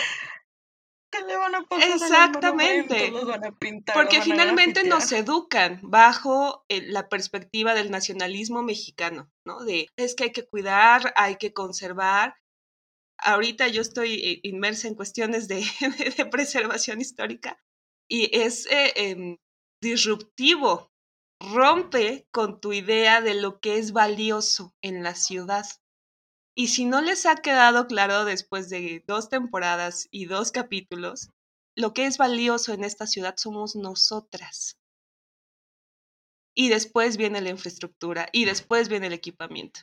¿Qué 1.13 1.25
le 1.25 1.37
van 1.37 1.57
a 1.57 1.63
pasar 1.63 1.91
Exactamente. 1.91 3.11
los 3.11 3.27
van 3.27 3.45
a 3.45 3.51
pintar, 3.51 3.97
Porque 3.97 4.23
finalmente 4.23 4.85
nos 4.85 5.11
educan 5.11 5.81
bajo 5.83 6.65
eh, 6.69 6.83
la 6.83 7.09
perspectiva 7.09 7.75
del 7.75 7.91
nacionalismo 7.91 8.63
mexicano, 8.63 9.29
¿no? 9.45 9.65
De 9.65 9.89
es 9.97 10.15
que 10.15 10.25
hay 10.25 10.33
que 10.33 10.47
cuidar, 10.47 11.13
hay 11.17 11.35
que 11.35 11.53
conservar. 11.53 12.37
Ahorita 13.23 13.69
yo 13.69 13.83
estoy 13.83 14.15
eh, 14.15 14.41
inmersa 14.43 14.89
en 14.89 14.95
cuestiones 14.95 15.49
de, 15.49 15.65
preservación 16.31 17.01
histórica 17.01 17.63
y 18.09 18.31
es 18.37 18.67
eh, 18.67 18.93
em, 18.97 19.37
disruptivo, 19.81 20.91
rompe 21.41 22.27
con 22.31 22.61
tu 22.61 22.73
idea 22.73 23.21
de 23.21 23.35
lo 23.35 23.61
que 23.61 23.79
es 23.79 23.93
valioso 23.93 24.75
en 24.83 25.03
la 25.03 25.15
ciudad. 25.15 25.67
Y 26.57 26.69
si 26.69 26.85
no 26.85 27.01
les 27.01 27.27
ha 27.27 27.37
quedado 27.37 27.87
claro 27.87 28.25
después 28.25 28.69
de 28.69 29.05
dos 29.07 29.29
temporadas 29.29 30.09
y 30.11 30.27
dos 30.27 30.53
capítulos, 30.53 31.31
lo 31.77 31.95
que 31.95 32.07
es 32.07 32.19
valioso 32.19 32.73
en 32.73 32.85
esta 32.85 33.07
ciudad 33.07 33.37
somos 33.37 33.77
nosotras. 33.77 34.77
Y 36.55 36.69
después 36.69 37.17
viene 37.17 37.41
la 37.41 37.51
infraestructura 37.51 38.29
y 38.33 38.45
después 38.45 38.89
viene 38.89 39.07
el 39.07 39.13
equipamiento. 39.13 39.81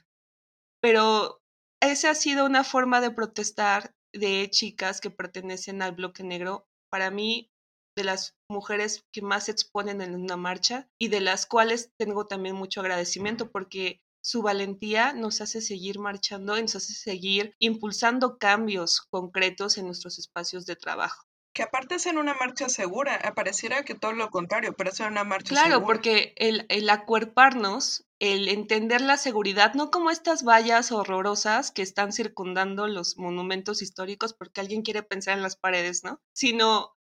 Pero 0.81 1.41
esa 1.81 2.11
ha 2.11 2.15
sido 2.15 2.45
una 2.45 2.63
forma 2.63 3.01
de 3.01 3.11
protestar 3.11 3.95
de 4.13 4.49
chicas 4.49 5.01
que 5.01 5.09
pertenecen 5.09 5.81
al 5.81 5.93
bloque 5.93 6.23
negro. 6.23 6.67
Para 6.89 7.11
mí, 7.11 7.51
de 7.95 8.03
las 8.03 8.35
mujeres 8.49 9.03
que 9.11 9.21
más 9.21 9.45
se 9.45 9.51
exponen 9.51 10.01
en 10.01 10.15
una 10.15 10.37
marcha 10.37 10.89
y 10.99 11.07
de 11.07 11.19
las 11.19 11.45
cuales 11.45 11.91
tengo 11.97 12.27
también 12.27 12.55
mucho 12.55 12.81
agradecimiento 12.81 13.51
porque 13.51 14.01
su 14.23 14.41
valentía 14.41 15.13
nos 15.13 15.41
hace 15.41 15.61
seguir 15.61 15.99
marchando 15.99 16.57
y 16.57 16.61
nos 16.61 16.75
hace 16.75 16.93
seguir 16.93 17.55
impulsando 17.59 18.37
cambios 18.37 19.01
concretos 19.01 19.77
en 19.77 19.85
nuestros 19.85 20.19
espacios 20.19 20.65
de 20.65 20.75
trabajo. 20.75 21.26
Que 21.57 21.63
aparte 21.63 21.95
es 21.95 22.05
en 22.05 22.19
una 22.19 22.35
marcha 22.35 22.69
segura, 22.69 23.15
apareciera 23.15 23.83
que 23.83 23.95
todo 23.95 24.13
lo 24.13 24.29
contrario, 24.29 24.75
pero 24.77 24.91
es 24.91 24.99
en 24.99 25.07
una 25.07 25.23
marcha 25.23 25.55
segura. 25.55 25.65
Claro, 25.65 25.83
porque 25.83 26.35
el, 26.37 26.67
el 26.69 26.87
acuerparnos, 26.89 28.05
el 28.19 28.47
entender 28.47 29.01
la 29.01 29.17
seguridad, 29.17 29.73
no 29.73 29.89
como 29.89 30.11
estas 30.11 30.43
vallas 30.43 30.91
horrorosas 30.91 31.71
que 31.71 31.81
están 31.81 32.13
circundando 32.13 32.87
los 32.87 33.17
monumentos 33.17 33.81
históricos 33.81 34.33
porque 34.33 34.61
alguien 34.61 34.83
quiere 34.83 35.01
pensar 35.01 35.35
en 35.35 35.41
las 35.41 35.57
paredes, 35.57 36.03
¿no? 36.03 36.21
Sino 36.31 36.95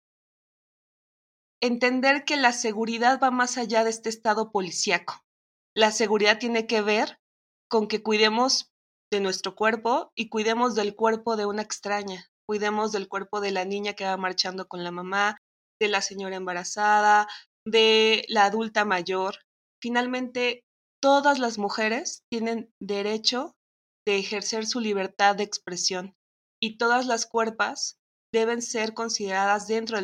entender 1.61 2.25
que 2.25 2.37
la 2.37 2.53
seguridad 2.53 3.19
va 3.21 3.31
más 3.31 3.59
allá 3.59 3.85
de 3.85 3.91
este 3.91 4.09
estado 4.09 4.53
policíaco 4.53 5.25
la 5.75 5.91
seguridad 5.91 6.39
tiene 6.39 6.67
que 6.67 6.81
ver 6.81 7.21
con 7.69 7.89
que 7.89 8.03
cuidemos 8.03 8.73
de 9.11 9.21
nuestro 9.21 9.55
cuerpo 9.57 10.13
y 10.15 10.29
cuidemos 10.29 10.75
del 10.75 10.95
cuerpo 10.95 11.37
de 11.37 11.47
una 11.47 11.63
extraña, 11.63 12.31
cuidemos 12.47 12.93
del 12.93 13.09
cuerpo 13.09 13.41
de 13.41 13.51
la 13.51 13.65
niña 13.65 13.95
que 13.95 14.05
va 14.05 14.17
marchando 14.17 14.67
con 14.67 14.85
la 14.85 14.91
mamá, 14.91 15.39
de 15.81 15.89
la 15.89 16.01
señora 16.01 16.37
embarazada, 16.37 17.29
de 17.67 18.25
la 18.29 18.45
adulta 18.45 18.85
mayor. 18.85 19.37
Finalmente, 19.83 20.63
todas 21.03 21.39
las 21.39 21.59
mujeres 21.59 22.23
tienen 22.31 22.71
derecho 22.81 23.55
de 24.07 24.19
ejercer 24.19 24.67
su 24.67 24.81
libertad 24.81 25.37
de 25.37 25.45
expresión 25.45 26.15
y 26.63 26.79
todas 26.79 27.07
las 27.07 27.27
cuerpas 27.27 27.97
deben 28.33 28.63
ser 28.63 28.95
consideradas 28.95 29.69
dentro 29.69 29.99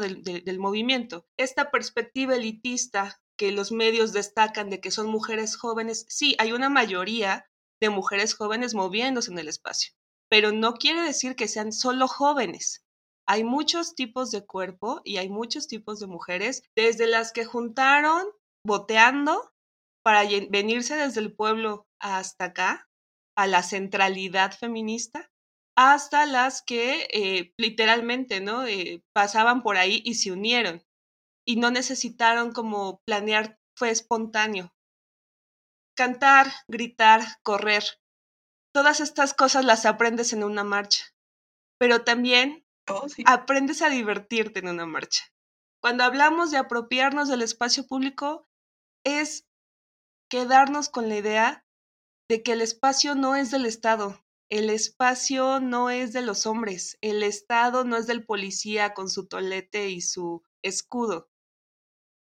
del, 0.00 0.22
del 0.22 0.58
movimiento. 0.58 1.24
Esta 1.38 1.70
perspectiva 1.70 2.36
elitista 2.36 3.18
que 3.38 3.52
los 3.52 3.72
medios 3.72 4.12
destacan 4.12 4.68
de 4.68 4.80
que 4.80 4.90
son 4.90 5.06
mujeres 5.06 5.56
jóvenes, 5.56 6.04
sí, 6.08 6.36
hay 6.38 6.52
una 6.52 6.68
mayoría 6.68 7.46
de 7.80 7.88
mujeres 7.88 8.34
jóvenes 8.34 8.74
moviéndose 8.74 9.30
en 9.32 9.38
el 9.38 9.48
espacio, 9.48 9.92
pero 10.30 10.52
no 10.52 10.74
quiere 10.74 11.02
decir 11.02 11.34
que 11.36 11.48
sean 11.48 11.72
solo 11.72 12.08
jóvenes. 12.08 12.84
Hay 13.26 13.44
muchos 13.44 13.94
tipos 13.94 14.30
de 14.30 14.46
cuerpo 14.46 15.02
y 15.04 15.18
hay 15.18 15.28
muchos 15.28 15.66
tipos 15.66 16.00
de 16.00 16.06
mujeres, 16.06 16.62
desde 16.76 17.06
las 17.06 17.32
que 17.32 17.44
juntaron 17.44 18.26
boteando 18.64 19.52
para 20.02 20.22
venirse 20.50 20.96
desde 20.96 21.20
el 21.20 21.34
pueblo 21.34 21.86
hasta 22.00 22.46
acá, 22.46 22.88
a 23.36 23.46
la 23.46 23.62
centralidad 23.62 24.56
feminista, 24.56 25.30
hasta 25.76 26.26
las 26.26 26.62
que 26.62 27.08
eh, 27.12 27.52
literalmente 27.58 28.40
¿no? 28.40 28.66
Eh, 28.66 29.02
pasaban 29.14 29.62
por 29.62 29.76
ahí 29.76 30.02
y 30.04 30.14
se 30.14 30.32
unieron 30.32 30.82
y 31.46 31.56
no 31.56 31.70
necesitaron 31.70 32.52
como 32.52 33.00
planear, 33.06 33.58
fue 33.76 33.90
espontáneo. 33.90 34.72
Cantar, 35.96 36.52
gritar, 36.68 37.22
correr, 37.42 37.84
todas 38.72 39.00
estas 39.00 39.34
cosas 39.34 39.64
las 39.64 39.86
aprendes 39.86 40.32
en 40.32 40.44
una 40.44 40.64
marcha, 40.64 41.04
pero 41.78 42.04
también 42.04 42.64
oh, 42.88 43.06
aprendes 43.26 43.82
a 43.82 43.88
divertirte 43.88 44.60
en 44.60 44.68
una 44.68 44.86
marcha. 44.86 45.24
Cuando 45.82 46.04
hablamos 46.04 46.50
de 46.50 46.58
apropiarnos 46.58 47.28
del 47.28 47.42
espacio 47.42 47.86
público, 47.86 48.46
es 49.04 49.46
quedarnos 50.30 50.88
con 50.88 51.08
la 51.08 51.16
idea 51.16 51.64
de 52.28 52.42
que 52.42 52.52
el 52.52 52.60
espacio 52.60 53.14
no 53.14 53.34
es 53.34 53.50
del 53.50 53.66
Estado, 53.66 54.24
el 54.50 54.70
espacio 54.70 55.60
no 55.60 55.90
es 55.90 56.12
de 56.12 56.22
los 56.22 56.46
hombres, 56.46 56.98
el 57.00 57.22
Estado 57.22 57.84
no 57.84 57.96
es 57.96 58.06
del 58.06 58.24
policía 58.24 58.94
con 58.94 59.08
su 59.08 59.26
tolete 59.26 59.88
y 59.88 60.00
su 60.00 60.42
escudo 60.62 61.30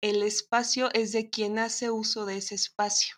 el 0.03 0.21
espacio 0.21 0.89
es 0.91 1.13
de 1.13 1.29
quien 1.29 1.58
hace 1.58 1.89
uso 1.89 2.25
de 2.25 2.36
ese 2.36 2.56
espacio. 2.56 3.15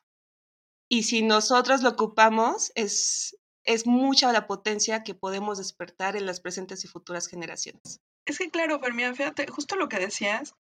Y 0.90 1.04
si 1.04 1.24
nosotros 1.24 1.82
lo 1.82 1.90
ocupamos, 1.90 2.72
es, 2.76 3.38
es 3.64 3.88
mucha 3.88 4.32
la 4.32 4.48
potencia 4.48 5.04
que 5.04 5.16
podemos 5.16 5.58
despertar 5.58 6.16
en 6.16 6.26
las 6.26 6.40
presentes 6.40 6.84
y 6.84 6.88
futuras 6.88 7.28
generaciones. 7.28 8.00
Es 8.26 8.38
que 8.38 8.50
claro, 8.50 8.80
Fermín, 8.80 9.16
fíjate, 9.16 9.48
justo 9.48 9.76
lo 9.76 9.90
que 9.90 10.00
decías, 10.00 10.56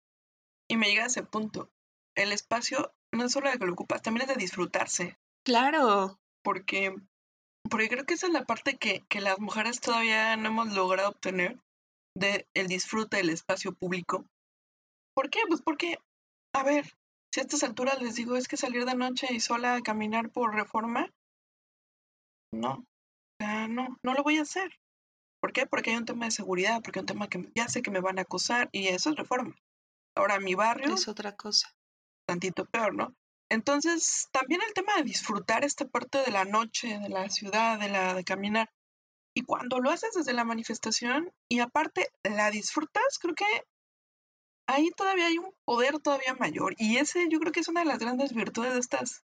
y 0.70 0.78
me 0.78 0.88
llega 0.88 1.04
a 1.04 1.08
ese 1.08 1.24
punto. 1.24 1.70
El 2.16 2.32
espacio 2.32 2.94
no 3.12 3.26
es 3.26 3.32
solo 3.32 3.50
de 3.50 3.58
que 3.58 3.66
lo 3.66 3.74
ocupas, 3.74 4.02
también 4.02 4.30
es 4.30 4.36
de 4.36 4.42
disfrutarse. 4.42 5.18
Claro. 5.46 6.20
Porque, 6.44 6.96
porque 7.70 7.90
creo 7.90 8.06
que 8.06 8.16
esa 8.16 8.28
es 8.28 8.34
la 8.34 8.46
parte 8.46 8.78
que, 8.78 9.04
que 9.10 9.22
las 9.22 9.40
mujeres 9.40 9.80
todavía 9.80 10.36
no 10.38 10.50
hemos 10.50 10.74
logrado 10.74 11.10
obtener 11.10 11.60
del 12.16 12.48
el 12.54 12.68
disfrute 12.68 13.18
del 13.18 13.30
espacio 13.30 13.74
público. 13.74 14.26
¿Por 15.14 15.30
qué? 15.30 15.40
Pues 15.48 15.62
porque 15.62 15.98
a 16.54 16.64
ver, 16.64 16.86
si 17.32 17.40
a 17.40 17.44
estas 17.44 17.64
alturas 17.64 18.02
les 18.02 18.16
digo 18.16 18.36
es 18.36 18.48
que 18.48 18.58
salir 18.58 18.86
de 18.86 18.96
noche 18.96 19.28
y 19.32 19.40
sola 19.40 19.76
a 19.76 19.82
caminar 19.82 20.30
por 20.30 20.54
reforma, 20.54 21.10
no, 22.54 22.86
no, 23.40 23.98
no 24.04 24.14
lo 24.14 24.24
voy 24.24 24.38
a 24.38 24.42
hacer. 24.42 24.80
¿Por 25.42 25.54
qué? 25.54 25.66
Porque 25.66 25.92
hay 25.92 25.98
un 25.98 26.06
tema 26.06 26.26
de 26.26 26.32
seguridad, 26.32 26.82
porque 26.84 27.00
hay 27.00 27.04
un 27.04 27.08
tema 27.08 27.28
que 27.28 27.50
ya 27.56 27.68
sé 27.68 27.82
que 27.82 27.90
me 27.90 28.02
van 28.02 28.20
a 28.20 28.24
acosar 28.24 28.70
y 28.72 28.88
eso 28.88 29.10
es 29.10 29.16
reforma. 29.16 29.56
Ahora 30.16 30.40
mi 30.40 30.56
barrio 30.56 30.94
es 30.94 31.08
otra 31.08 31.36
cosa. 31.36 31.74
Tantito 32.28 32.66
peor, 32.66 32.94
¿no? 32.94 33.16
Entonces, 33.50 34.30
también 34.32 34.62
el 34.66 34.74
tema 34.74 34.96
de 34.96 35.04
disfrutar 35.04 35.66
esta 35.66 35.86
parte 35.86 36.20
de 36.20 36.32
la 36.32 36.46
noche, 36.46 37.00
de 37.00 37.10
la 37.10 37.30
ciudad, 37.30 37.80
de 37.80 37.90
la 37.90 38.14
de 38.14 38.24
caminar. 38.24 38.70
Y 39.34 39.44
cuando 39.44 39.80
lo 39.80 39.90
haces 39.90 40.14
desde 40.14 40.34
la 40.34 40.44
manifestación 40.44 41.34
y 41.50 41.60
aparte 41.60 42.10
la 42.24 42.52
disfrutas, 42.52 43.18
creo 43.20 43.34
que 43.34 43.46
ahí 44.72 44.90
todavía 44.92 45.28
hay 45.28 45.38
un 45.38 45.54
poder 45.66 46.00
todavía 46.00 46.36
mayor. 46.40 46.76
Y 46.78 46.98
ese 46.98 47.28
yo 47.30 47.40
creo 47.40 47.52
que 47.52 47.60
es 47.60 47.68
una 47.68 47.82
de 47.82 47.88
las 47.88 48.00
grandes 48.00 48.34
virtudes 48.34 48.74
de 48.74 48.80
estas, 48.80 49.24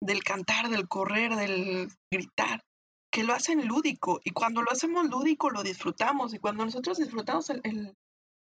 del 0.00 0.22
cantar, 0.22 0.68
del 0.68 0.88
correr, 0.88 1.34
del 1.36 1.88
gritar, 2.10 2.64
que 3.10 3.24
lo 3.24 3.34
hacen 3.34 3.66
lúdico. 3.66 4.20
Y 4.24 4.30
cuando 4.30 4.62
lo 4.62 4.70
hacemos 4.70 5.08
lúdico, 5.08 5.50
lo 5.50 5.62
disfrutamos. 5.62 6.34
Y 6.34 6.38
cuando 6.38 6.64
nosotros 6.64 6.98
disfrutamos 6.98 7.50
el, 7.50 7.96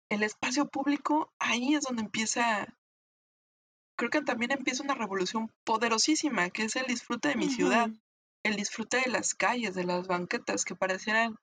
el, 0.09 0.23
espacio 0.23 0.67
público, 0.67 1.33
ahí 1.39 1.75
es 1.75 1.81
donde 1.81 2.03
empieza, 2.03 2.67
creo 3.97 4.09
que 4.09 4.21
también 4.21 4.51
empieza 4.51 4.83
una 4.83 4.95
revolución 4.95 5.51
poderosísima, 5.63 6.49
que 6.49 6.63
es 6.63 6.75
el 6.75 6.87
disfrute 6.87 7.29
de 7.29 7.35
mi 7.35 7.49
ciudad, 7.49 7.89
el 8.43 8.55
disfrute 8.55 9.01
de 9.01 9.11
las 9.11 9.35
calles, 9.35 9.75
de 9.75 9.83
las 9.83 10.07
banquetas 10.07 10.65
que 10.65 10.75
parecieran 10.75 11.35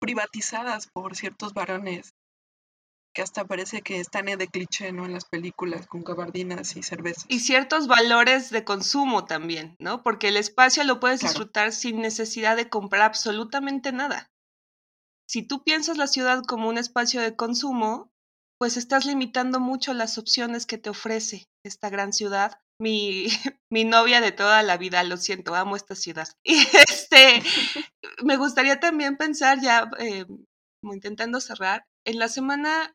privatizadas 0.00 0.88
por 0.88 1.14
ciertos 1.16 1.54
varones 1.54 2.14
que 3.12 3.22
hasta 3.22 3.44
parece 3.44 3.82
que 3.82 4.00
están 4.00 4.26
de 4.26 4.48
cliché, 4.48 4.92
¿no? 4.92 5.04
En 5.04 5.12
las 5.12 5.24
películas 5.24 5.86
con 5.86 6.02
gabardinas 6.02 6.76
y 6.76 6.82
cervezas. 6.82 7.26
Y 7.28 7.40
ciertos 7.40 7.86
valores 7.86 8.50
de 8.50 8.64
consumo 8.64 9.24
también, 9.24 9.76
¿no? 9.78 10.02
Porque 10.02 10.28
el 10.28 10.36
espacio 10.36 10.84
lo 10.84 11.00
puedes 11.00 11.20
disfrutar 11.20 11.72
sin 11.72 12.00
necesidad 12.00 12.56
de 12.56 12.68
comprar 12.68 13.02
absolutamente 13.02 13.92
nada. 13.92 14.30
Si 15.28 15.42
tú 15.42 15.62
piensas 15.64 15.96
la 15.96 16.06
ciudad 16.06 16.42
como 16.44 16.68
un 16.68 16.78
espacio 16.78 17.20
de 17.20 17.36
consumo, 17.36 18.12
pues 18.58 18.76
estás 18.76 19.06
limitando 19.06 19.60
mucho 19.60 19.92
las 19.92 20.18
opciones 20.18 20.66
que 20.66 20.78
te 20.78 20.90
ofrece 20.90 21.48
esta 21.64 21.90
gran 21.90 22.12
ciudad. 22.12 22.60
Mi, 22.78 23.26
mi 23.70 23.84
novia 23.84 24.20
de 24.20 24.32
toda 24.32 24.62
la 24.62 24.76
vida, 24.76 25.02
lo 25.02 25.16
siento, 25.16 25.54
amo 25.54 25.76
esta 25.76 25.94
ciudad. 25.94 26.28
Y 26.44 26.58
este, 26.88 27.42
me 28.22 28.36
gustaría 28.36 28.78
también 28.78 29.16
pensar 29.16 29.60
ya, 29.60 29.90
eh, 29.98 30.26
como 30.80 30.94
intentando 30.94 31.40
cerrar, 31.40 31.86
en 32.04 32.18
la 32.18 32.28
semana, 32.28 32.94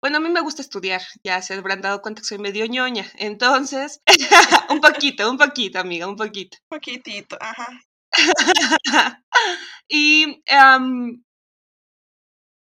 bueno, 0.00 0.16
a 0.16 0.20
mí 0.20 0.28
me 0.30 0.40
gusta 0.40 0.62
estudiar, 0.62 1.02
ya 1.22 1.42
se 1.42 1.54
habrán 1.54 1.82
dado 1.82 2.00
cuenta 2.00 2.22
que 2.22 2.26
soy 2.26 2.38
medio 2.38 2.66
ñoña, 2.66 3.06
entonces, 3.16 4.00
un 4.70 4.80
poquito, 4.80 5.30
un 5.30 5.36
poquito, 5.36 5.78
amiga, 5.78 6.06
un 6.06 6.16
poquito. 6.16 6.58
Poquitito, 6.68 7.36
ajá. 7.40 7.68
y 9.88 10.42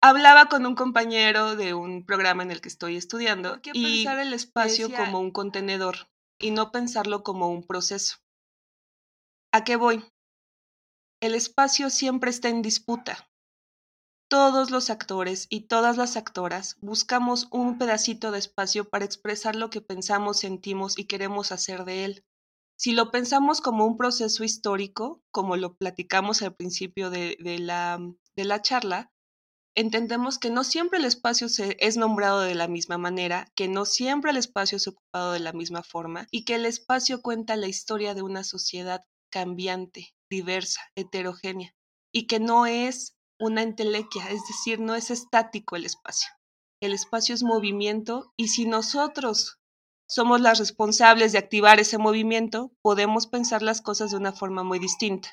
hablaba 0.01 0.47
con 0.47 0.65
un 0.65 0.75
compañero 0.75 1.55
de 1.55 1.73
un 1.73 2.05
programa 2.05 2.43
en 2.43 2.51
el 2.51 2.61
que 2.61 2.69
estoy 2.69 2.97
estudiando 2.97 3.59
y 3.73 4.03
pensar 4.03 4.19
el 4.19 4.33
espacio 4.33 4.91
como 4.91 5.19
un 5.19 5.31
contenedor 5.31 6.09
y 6.39 6.51
no 6.51 6.71
pensarlo 6.71 7.23
como 7.23 7.49
un 7.49 7.63
proceso. 7.63 8.17
¿A 9.53 9.63
qué 9.63 9.75
voy? 9.75 10.03
El 11.21 11.35
espacio 11.35 11.89
siempre 11.89 12.31
está 12.31 12.49
en 12.49 12.61
disputa. 12.61 13.30
Todos 14.31 14.71
los 14.71 14.89
actores 14.89 15.47
y 15.49 15.67
todas 15.67 15.97
las 15.97 16.15
actoras 16.15 16.77
buscamos 16.79 17.49
un 17.51 17.77
pedacito 17.77 18.31
de 18.31 18.39
espacio 18.39 18.87
para 18.87 19.03
expresar 19.03 19.57
lo 19.57 19.69
que 19.69 19.81
pensamos, 19.81 20.39
sentimos 20.39 20.97
y 20.97 21.03
queremos 21.03 21.51
hacer 21.51 21.83
de 21.83 22.05
él. 22.05 22.23
Si 22.77 22.93
lo 22.93 23.11
pensamos 23.11 23.59
como 23.59 23.85
un 23.85 23.97
proceso 23.97 24.45
histórico, 24.45 25.21
como 25.31 25.57
lo 25.57 25.75
platicamos 25.75 26.41
al 26.43 26.55
principio 26.55 27.09
de, 27.09 27.35
la, 27.59 27.99
de 28.37 28.45
la 28.45 28.61
charla, 28.61 29.11
entendemos 29.75 30.39
que 30.39 30.49
no 30.49 30.63
siempre 30.63 30.99
el 30.99 31.03
espacio 31.03 31.49
se, 31.49 31.75
es 31.81 31.97
nombrado 31.97 32.39
de 32.39 32.55
la 32.55 32.69
misma 32.69 32.97
manera, 32.97 33.51
que 33.53 33.67
no 33.67 33.83
siempre 33.83 34.31
el 34.31 34.37
espacio 34.37 34.77
es 34.77 34.87
ocupado 34.87 35.33
de 35.33 35.41
la 35.41 35.51
misma 35.51 35.83
forma 35.83 36.27
y 36.31 36.45
que 36.45 36.55
el 36.55 36.65
espacio 36.65 37.21
cuenta 37.21 37.57
la 37.57 37.67
historia 37.67 38.13
de 38.13 38.21
una 38.21 38.45
sociedad 38.45 39.01
cambiante, 39.29 40.15
diversa, 40.29 40.79
heterogénea, 40.95 41.75
y 42.13 42.27
que 42.27 42.39
no 42.39 42.65
es 42.65 43.17
una 43.41 43.63
entelequia, 43.63 44.29
es 44.29 44.47
decir, 44.47 44.79
no 44.79 44.95
es 44.95 45.11
estático 45.11 45.75
el 45.75 45.85
espacio. 45.85 46.31
El 46.79 46.93
espacio 46.93 47.35
es 47.35 47.43
movimiento 47.43 48.31
y 48.37 48.49
si 48.49 48.65
nosotros 48.65 49.59
somos 50.07 50.41
las 50.41 50.59
responsables 50.59 51.31
de 51.31 51.39
activar 51.39 51.79
ese 51.79 51.97
movimiento, 51.97 52.71
podemos 52.81 53.27
pensar 53.27 53.61
las 53.61 53.81
cosas 53.81 54.11
de 54.11 54.17
una 54.17 54.31
forma 54.31 54.63
muy 54.63 54.77
distinta. 54.77 55.29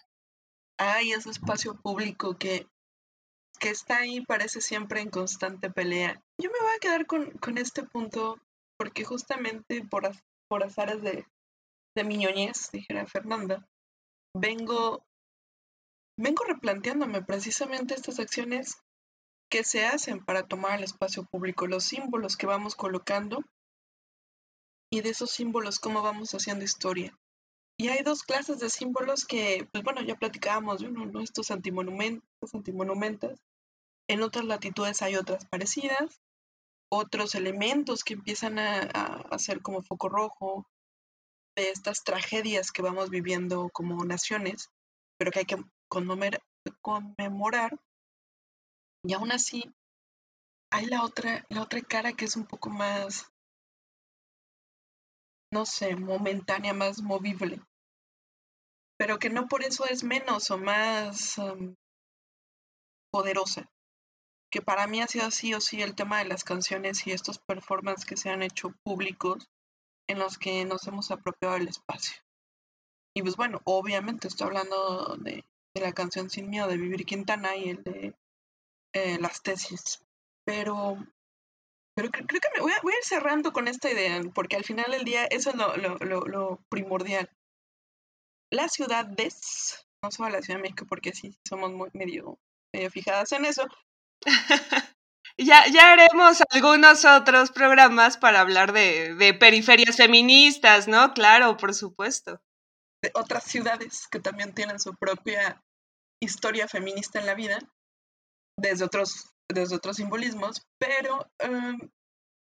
Hay 0.79 1.13
ese 1.13 1.31
espacio 1.31 1.81
público 1.81 2.37
que, 2.39 2.67
que 3.61 3.71
está 3.71 3.99
ahí, 3.99 4.21
parece 4.23 4.61
siempre 4.61 5.01
en 5.01 5.11
constante 5.11 5.71
pelea. 5.71 6.23
Yo 6.41 6.51
me 6.51 6.61
voy 6.61 6.77
a 6.77 6.81
quedar 6.81 7.07
con, 7.07 7.31
con 7.39 7.59
este 7.59 7.83
punto 7.83 8.39
porque 8.79 9.05
justamente 9.05 9.85
por, 9.85 10.11
por 10.49 10.63
azares 10.63 11.03
de, 11.03 11.27
de 11.97 12.05
mi 12.05 12.25
dijera 12.73 13.07
Fernanda, 13.07 13.67
vengo 14.35 15.05
vengo 16.19 16.45
replanteándome 16.45 17.23
precisamente 17.23 17.95
estas 17.95 18.19
acciones 18.19 18.77
que 19.49 19.65
se 19.65 19.87
hacen 19.87 20.25
para 20.25 20.47
tomar 20.47 20.77
el 20.79 20.85
espacio 20.85 21.25
público, 21.25 21.67
los 21.67 21.85
símbolos 21.85 22.37
que 22.37 22.47
vamos 22.47 22.75
colocando 22.75 23.43
y 24.91 25.01
de 25.01 25.11
esos 25.11 25.31
símbolos 25.31 25.79
cómo 25.79 26.03
vamos 26.03 26.33
haciendo 26.33 26.65
historia. 26.65 27.17
Y 27.79 27.89
hay 27.89 28.03
dos 28.03 28.25
clases 28.25 28.59
de 28.59 28.69
símbolos 28.69 29.25
que, 29.25 29.69
pues 29.73 29.85
bueno, 29.85 30.03
ya 30.03 30.17
platicábamos 30.17 30.81
de 30.81 30.89
uno, 30.89 31.21
estos 31.21 31.53
antimonumentos, 31.53 32.53
antimonumentas. 32.53 33.39
En 34.09 34.23
otras 34.23 34.45
latitudes 34.45 35.01
hay 35.03 35.15
otras 35.15 35.47
parecidas, 35.47 36.21
otros 36.91 37.37
elementos 37.37 38.03
que 38.03 38.15
empiezan 38.15 38.59
a, 38.59 38.81
a 38.81 39.39
ser 39.39 39.63
como 39.63 39.83
foco 39.83 40.09
rojo 40.09 40.67
de 41.55 41.71
estas 41.71 42.03
tragedias 42.03 42.73
que 42.73 42.83
vamos 42.83 43.09
viviendo 43.09 43.71
como 43.73 44.05
naciones, 44.05 44.71
pero 45.17 45.31
que 45.31 45.41
hay 45.41 45.45
que 45.45 45.63
conmemorar. 45.89 47.79
Y 49.05 49.15
aún 49.15 49.33
así, 49.33 49.65
hay 50.71 50.87
la 50.87 51.05
otra, 51.05 51.47
la 51.49 51.63
otra 51.63 51.81
cara 51.81 52.13
que 52.13 52.25
es 52.25 52.37
un 52.37 52.47
poco 52.47 52.71
más, 52.71 53.31
no 55.53 55.65
sé, 55.65 55.97
momentánea, 55.97 56.75
más 56.75 57.03
movible. 57.03 57.61
Pero 58.99 59.19
que 59.19 59.31
no 59.31 59.49
por 59.49 59.63
eso 59.63 59.87
es 59.87 60.03
menos 60.03 60.51
o 60.51 60.59
más 60.59 61.41
poderosa. 63.11 63.71
Que 64.51 64.61
para 64.63 64.87
mí 64.87 65.01
ha 65.01 65.07
sido 65.07 65.27
así 65.27 65.55
o 65.55 65.61
sí 65.61 65.83
el 65.83 65.95
tema 65.95 66.19
de 66.19 66.25
las 66.25 66.43
canciones 66.43 67.07
y 67.07 67.13
estos 67.13 67.39
performances 67.39 68.05
que 68.05 68.17
se 68.17 68.31
han 68.31 68.43
hecho 68.43 68.71
públicos 68.83 69.49
en 70.09 70.19
los 70.19 70.39
que 70.39 70.65
nos 70.65 70.87
hemos 70.87 71.11
apropiado 71.11 71.55
del 71.55 71.69
espacio. 71.69 72.17
Y 73.15 73.23
pues 73.23 73.37
bueno, 73.37 73.61
obviamente 73.65 74.29
estoy 74.29 74.47
hablando 74.49 75.17
de 75.17 75.45
la 75.75 75.93
canción 75.93 76.31
Sin 76.31 76.51
Miedo 76.51 76.69
de 76.69 76.77
Vivir 76.77 77.05
Quintana 77.05 77.57
y 77.57 77.71
el 77.71 77.83
de 77.83 78.15
eh, 78.95 79.19
las 79.21 79.43
tesis. 79.43 80.01
Pero, 80.45 80.97
pero 81.95 82.11
creo, 82.11 82.27
que 82.27 82.49
me 82.55 82.61
voy 82.61 82.73
a, 82.73 82.77
ir 82.77 83.05
cerrando 83.05 83.53
con 83.53 83.69
esta 83.69 83.91
idea, 83.91 84.21
porque 84.35 84.57
al 84.57 84.65
final 84.65 84.91
del 84.91 85.05
día 85.05 85.27
eso 85.27 85.51
es 85.51 85.57
lo, 85.57 86.61
primordial. 86.69 87.31
Las 88.51 88.73
ciudades, 88.73 89.87
no 90.03 90.11
solo 90.11 90.31
la 90.31 90.43
Ciudad 90.43 90.59
de 90.59 90.63
México, 90.63 90.87
porque 90.89 91.13
sí, 91.13 91.37
somos 91.47 91.73
muy 91.73 91.91
medio, 91.93 92.39
medio 92.75 92.91
fijadas 92.91 93.33
en 93.33 93.45
eso. 93.45 93.67
Ya, 95.41 95.65
ya 95.69 95.93
haremos 95.93 96.43
algunos 96.51 97.05
otros 97.05 97.53
programas 97.53 98.17
para 98.17 98.41
hablar 98.41 98.73
de, 98.73 99.15
de, 99.15 99.35
periferias 99.35 99.97
feministas, 99.97 100.89
¿no? 100.89 101.15
Claro, 101.15 101.57
por 101.57 101.75
supuesto. 101.75 102.41
De 103.03 103.11
otras 103.15 103.45
ciudades 103.45 104.09
que 104.09 104.21
también 104.21 104.55
tienen 104.55 104.81
su 104.81 104.95
propia 104.95 105.63
historia 106.21 106.67
feminista 106.67 107.21
en 107.21 107.27
la 107.27 107.35
vida 107.35 107.59
desde 108.59 108.85
otros, 108.85 109.31
desde 109.49 109.77
otros 109.77 109.97
simbolismos, 109.97 110.67
pero 110.79 111.31
em, 111.39 111.79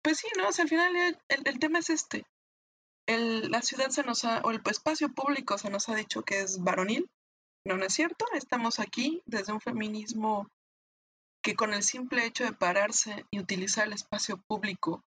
pues 0.04 0.18
sí, 0.18 0.28
¿no? 0.38 0.48
al 0.48 0.70
final 0.70 1.18
el, 1.30 1.60
tema 1.60 1.80
es 1.80 1.90
este. 1.90 2.26
El, 3.08 3.50
la 3.50 3.62
ciudad 3.62 3.90
se 3.90 4.04
nos 4.04 4.26
ha, 4.26 4.42
o 4.42 4.52
el 4.52 4.62
espacio 4.70 5.10
público 5.10 5.58
se 5.58 5.70
nos 5.70 5.88
ha 5.88 5.96
dicho 5.96 6.24
que 6.24 6.42
es 6.42 6.62
varonil. 6.62 7.10
No, 7.66 7.78
no 7.78 7.86
es 7.86 7.94
cierto. 7.94 8.26
Estamos 8.34 8.80
aquí 8.80 9.24
desde 9.26 9.54
un 9.54 9.62
feminismo 9.62 10.50
que 11.42 11.56
con 11.56 11.74
el 11.74 11.84
simple 11.84 12.26
hecho 12.26 12.44
de 12.44 12.54
pararse 12.54 13.26
y 13.32 13.40
utilizar 13.40 13.88
el 13.88 13.94
espacio 13.94 14.42
público, 14.48 15.04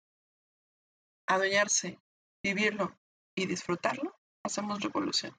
adueñarse, 1.27 1.99
vivirlo 2.43 2.99
y 3.35 3.47
disfrutarlo, 3.47 4.16
hacemos 4.47 4.81
revolución. 4.81 5.37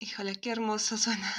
Híjole, 0.00 0.34
qué 0.40 0.50
hermoso 0.50 0.96
suena. 0.98 1.32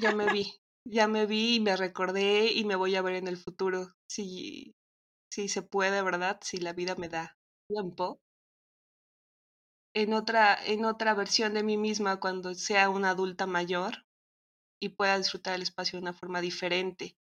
ya 0.00 0.14
me 0.14 0.32
vi, 0.32 0.60
ya 0.84 1.08
me 1.08 1.26
vi 1.26 1.56
y 1.56 1.60
me 1.60 1.76
recordé 1.76 2.52
y 2.52 2.64
me 2.64 2.76
voy 2.76 2.96
a 2.96 3.02
ver 3.02 3.16
en 3.16 3.28
el 3.28 3.36
futuro. 3.36 3.94
Si, 4.08 4.74
si 5.32 5.48
se 5.48 5.62
puede, 5.62 6.02
¿verdad? 6.02 6.38
Si 6.42 6.58
la 6.58 6.72
vida 6.72 6.94
me 6.96 7.08
da 7.08 7.36
tiempo. 7.68 8.20
En 9.94 10.14
otra, 10.14 10.56
en 10.64 10.84
otra 10.84 11.14
versión 11.14 11.54
de 11.54 11.64
mí 11.64 11.76
misma 11.76 12.20
cuando 12.20 12.54
sea 12.54 12.88
una 12.88 13.10
adulta 13.10 13.46
mayor 13.46 14.06
y 14.80 14.90
pueda 14.90 15.18
disfrutar 15.18 15.54
el 15.54 15.62
espacio 15.62 15.98
de 15.98 16.02
una 16.02 16.12
forma 16.12 16.40
diferente. 16.40 17.16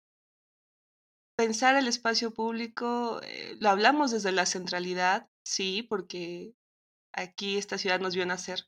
Pensar 1.38 1.76
el 1.76 1.88
espacio 1.88 2.34
público, 2.34 3.22
eh, 3.24 3.56
lo 3.60 3.70
hablamos 3.70 4.12
desde 4.12 4.32
la 4.32 4.46
centralidad, 4.46 5.30
sí, 5.48 5.84
porque 5.84 6.54
aquí 7.14 7.58
esta 7.58 7.78
ciudad 7.78 8.00
nos 8.00 8.16
vio 8.16 8.26
nacer, 8.26 8.66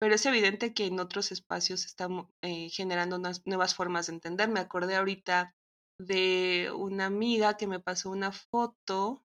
pero 0.00 0.14
es 0.14 0.26
evidente 0.26 0.74
que 0.74 0.86
en 0.86 1.00
otros 1.00 1.32
espacios 1.32 1.84
estamos 1.84 2.28
eh, 2.42 2.68
generando 2.70 3.18
nuevas 3.44 3.74
formas 3.74 4.06
de 4.06 4.14
entender. 4.14 4.48
Me 4.48 4.60
acordé 4.60 4.96
ahorita 4.96 5.54
de 5.98 6.70
una 6.74 7.06
amiga 7.06 7.56
que 7.56 7.66
me 7.66 7.80
pasó 7.80 8.10
una 8.10 8.32
foto 8.32 9.24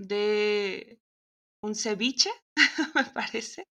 de 0.00 1.00
un 1.62 1.74
ceviche, 1.74 2.30
me 2.94 3.04
parece, 3.04 3.66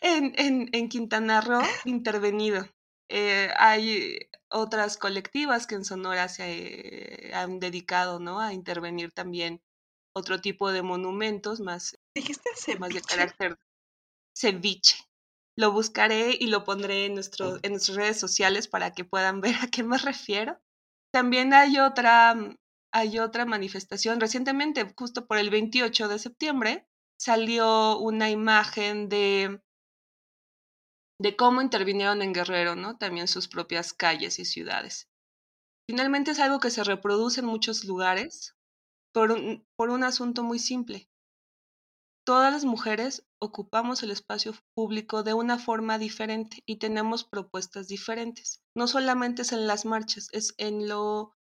en, 0.00 0.32
en, 0.38 0.68
en 0.72 0.88
Quintana 0.88 1.40
Roo 1.40 1.62
intervenido. 1.84 2.66
Eh, 3.10 3.50
hay 3.56 4.18
otras 4.50 4.96
colectivas 4.96 5.66
que 5.66 5.74
en 5.74 5.84
Sonora 5.84 6.28
se 6.28 7.32
han 7.34 7.58
dedicado 7.58 8.20
¿no? 8.20 8.40
a 8.40 8.52
intervenir 8.54 9.10
también 9.12 9.60
otro 10.12 10.40
tipo 10.40 10.72
de 10.72 10.82
monumentos 10.82 11.60
más 11.60 11.98
Dijiste 12.14 12.78
más 12.78 12.90
de 12.92 13.00
carácter 13.02 13.58
ceviche. 14.36 14.96
Lo 15.56 15.72
buscaré 15.72 16.36
y 16.38 16.46
lo 16.46 16.64
pondré 16.64 17.06
en, 17.06 17.14
nuestro, 17.14 17.58
en 17.62 17.72
nuestras 17.72 17.96
redes 17.96 18.18
sociales 18.18 18.68
para 18.68 18.92
que 18.92 19.04
puedan 19.04 19.40
ver 19.40 19.56
a 19.62 19.68
qué 19.68 19.82
me 19.82 19.98
refiero. 19.98 20.58
También 21.12 21.52
hay 21.52 21.78
otra, 21.78 22.34
hay 22.92 23.18
otra 23.18 23.44
manifestación. 23.44 24.20
Recientemente, 24.20 24.92
justo 24.96 25.26
por 25.26 25.38
el 25.38 25.50
28 25.50 26.08
de 26.08 26.18
septiembre, 26.18 26.86
salió 27.18 27.98
una 27.98 28.30
imagen 28.30 29.08
de, 29.08 29.60
de 31.20 31.36
cómo 31.36 31.60
intervinieron 31.60 32.22
en 32.22 32.32
Guerrero, 32.32 32.76
¿no? 32.76 32.96
También 32.96 33.28
sus 33.28 33.48
propias 33.48 33.92
calles 33.92 34.38
y 34.38 34.44
ciudades. 34.44 35.08
Finalmente 35.88 36.30
es 36.30 36.38
algo 36.38 36.60
que 36.60 36.70
se 36.70 36.84
reproduce 36.84 37.40
en 37.40 37.46
muchos 37.46 37.84
lugares 37.84 38.54
por 39.12 39.32
un, 39.32 39.66
por 39.76 39.90
un 39.90 40.04
asunto 40.04 40.42
muy 40.42 40.58
simple 40.58 41.10
todas 42.30 42.52
las 42.52 42.64
mujeres 42.64 43.26
ocupamos 43.40 44.04
el 44.04 44.12
espacio 44.12 44.54
público 44.74 45.24
de 45.24 45.34
una 45.34 45.58
forma 45.58 45.98
diferente 45.98 46.62
y 46.64 46.76
tenemos 46.76 47.24
propuestas 47.24 47.88
diferentes. 47.88 48.62
No 48.76 48.86
solamente 48.86 49.42
es 49.42 49.50
en 49.50 49.66
las 49.66 49.84
marchas, 49.84 50.28
es 50.30 50.54
en 50.56 50.88
lo, 50.88 51.32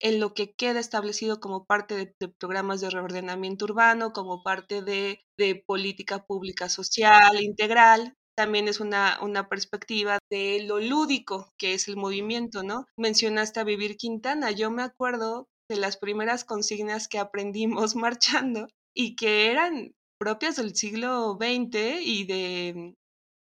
en 0.00 0.20
lo 0.20 0.34
que 0.34 0.52
queda 0.52 0.78
establecido 0.78 1.40
como 1.40 1.64
parte 1.66 1.96
de, 1.96 2.28
programas 2.28 2.80
de 2.80 2.90
reordenamiento 2.90 3.64
urbano, 3.64 4.12
como 4.12 4.44
parte 4.44 4.80
de, 4.80 5.24
de 5.36 5.62
política 5.66 6.24
pública 6.24 6.68
social 6.68 7.42
integral, 7.42 8.14
también 8.36 8.68
es 8.68 8.78
una, 8.78 9.18
una, 9.20 9.48
perspectiva 9.48 10.20
de 10.30 10.62
lo 10.62 10.78
lúdico 10.78 11.52
que 11.58 11.74
es 11.74 11.88
el 11.88 11.96
movimiento, 11.96 12.62
¿no? 12.62 12.86
Mencionaste 12.96 13.58
a 13.58 13.64
Vivir 13.64 13.96
Quintana. 13.96 14.52
Yo 14.52 14.70
me 14.70 14.84
acuerdo 14.84 15.48
de 15.68 15.76
las 15.76 15.96
primeras 15.96 16.44
consignas 16.44 17.08
que 17.08 17.18
aprendimos 17.18 17.94
marchando 17.96 18.68
y 18.94 19.16
que 19.16 19.50
eran 19.50 19.94
propias 20.18 20.56
del 20.56 20.74
siglo 20.74 21.36
XX 21.40 22.00
y 22.00 22.24
de, 22.24 22.94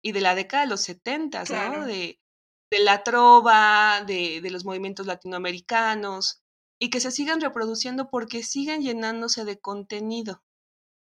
y 0.02 0.12
de 0.12 0.22
la 0.22 0.36
década 0.36 0.64
de 0.64 0.70
los 0.70 0.82
70, 0.82 1.44
¿no? 1.44 1.86
De, 1.86 2.20
de, 2.72 2.80
la 2.80 3.04
trova, 3.04 4.04
de, 4.06 4.40
de 4.42 4.50
los 4.50 4.64
movimientos 4.64 5.06
latinoamericanos, 5.06 6.42
y 6.80 6.90
que 6.90 7.02
se 7.02 7.12
sigan 7.12 7.42
reproduciendo 7.42 8.10
porque 8.10 8.44
siguen 8.44 8.82
llenándose 8.82 9.44
de 9.44 9.60
contenido. 9.60 10.42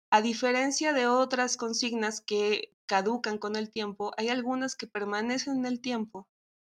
A 0.10 0.22
diferencia 0.22 0.94
de 0.94 1.08
otras 1.08 1.58
consignas 1.58 2.22
que 2.22 2.72
caducan 2.88 3.38
con 3.38 3.58
el 3.58 3.70
tiempo, 3.70 4.14
hay 4.16 4.30
algunas 4.30 4.76
que 4.78 4.88
permanecen 4.88 5.58
en 5.58 5.66
el 5.66 5.82
tiempo 5.82 6.30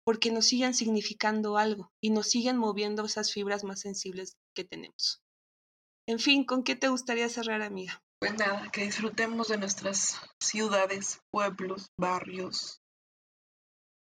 porque 0.05 0.31
nos 0.31 0.47
siguen 0.47 0.75
significando 0.75 1.57
algo 1.57 1.93
y 2.01 2.11
nos 2.11 2.29
siguen 2.29 2.57
moviendo 2.57 3.05
esas 3.05 3.33
fibras 3.33 3.65
más 3.65 3.81
sensibles 3.81 4.37
que 4.55 4.65
tenemos. 4.65 5.23
En 6.09 6.19
fin, 6.19 6.45
¿con 6.45 6.65
qué 6.65 6.75
te 6.75 6.88
gustaría 6.88 7.29
cerrar, 7.29 7.62
amiga? 7.62 8.03
Pues 8.21 8.35
nada, 8.35 8.71
que 8.71 8.85
disfrutemos 8.85 9.49
de 9.49 9.59
nuestras 9.59 10.21
ciudades, 10.41 11.21
pueblos, 11.31 11.91
barrios, 11.99 12.81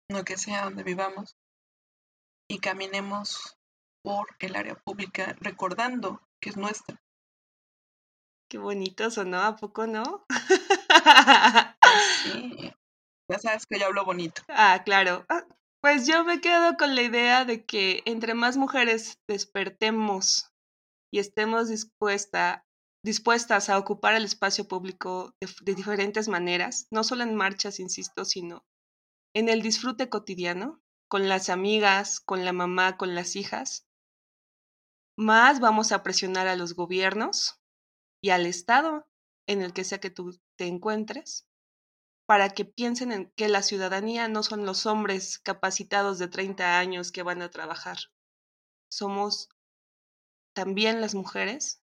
lo 0.08 0.24
que 0.24 0.36
sea 0.36 0.64
donde 0.64 0.82
vivamos, 0.82 1.36
y 2.48 2.58
caminemos 2.58 3.56
por 4.02 4.28
el 4.38 4.54
área 4.54 4.74
pública 4.74 5.36
recordando 5.40 6.20
que 6.40 6.50
es 6.50 6.56
nuestra. 6.56 7.00
Qué 8.50 8.58
bonito 8.58 9.10
sonó, 9.10 9.40
¿a 9.40 9.56
poco 9.56 9.86
no? 9.86 10.26
sí, 12.22 12.72
ya 13.28 13.38
sabes 13.38 13.66
que 13.66 13.78
yo 13.78 13.86
hablo 13.86 14.04
bonito. 14.04 14.42
Ah, 14.48 14.82
claro. 14.84 15.24
Ah, 15.28 15.44
pues 15.84 16.06
yo 16.06 16.24
me 16.24 16.40
quedo 16.40 16.78
con 16.78 16.94
la 16.94 17.02
idea 17.02 17.44
de 17.44 17.66
que 17.66 18.02
entre 18.06 18.32
más 18.32 18.56
mujeres 18.56 19.20
despertemos 19.28 20.50
y 21.12 21.18
estemos 21.18 21.68
dispuesta, 21.68 22.64
dispuestas 23.04 23.68
a 23.68 23.76
ocupar 23.76 24.14
el 24.14 24.24
espacio 24.24 24.66
público 24.66 25.34
de, 25.42 25.74
diferentes 25.74 26.26
maneras, 26.26 26.86
no 26.90 27.04
solo 27.04 27.22
en 27.22 27.34
marchas, 27.34 27.80
insisto, 27.80 28.24
sino 28.24 28.64
en 29.34 29.50
el 29.50 29.60
disfrute 29.60 30.08
cotidiano, 30.08 30.80
con 31.06 31.28
las 31.28 31.50
amigas, 31.50 32.18
con 32.18 32.46
la 32.46 32.54
mamá, 32.54 32.96
con 32.96 33.14
las 33.14 33.36
hijas, 33.36 33.86
más 35.18 35.60
vamos 35.60 35.92
a 35.92 36.02
presionar 36.02 36.48
a 36.48 36.56
los 36.56 36.74
gobiernos 36.74 37.60
y 38.22 38.30
al 38.30 38.46
Estado 38.46 39.06
en 39.46 39.60
el 39.60 39.74
que 39.74 39.84
sea 39.84 40.00
que 40.00 40.08
tú 40.08 40.40
te 40.56 40.64
encuentres 40.64 41.46
para 42.26 42.50
que 42.50 42.64
piensen 42.64 43.12
en 43.12 43.30
que 43.36 43.48
la 43.48 43.62
ciudadanía 43.62 44.28
no 44.28 44.42
son 44.42 44.64
los 44.64 44.86
hombres 44.86 45.38
capacitados 45.38 46.18
de 46.18 46.28
30 46.28 46.78
años 46.78 47.12
que 47.12 47.22
van 47.22 47.42
a 47.42 47.50
trabajar. 47.50 47.98
Somos 48.90 49.50
también 50.54 51.00
las 51.00 51.14
mujeres 51.14 51.82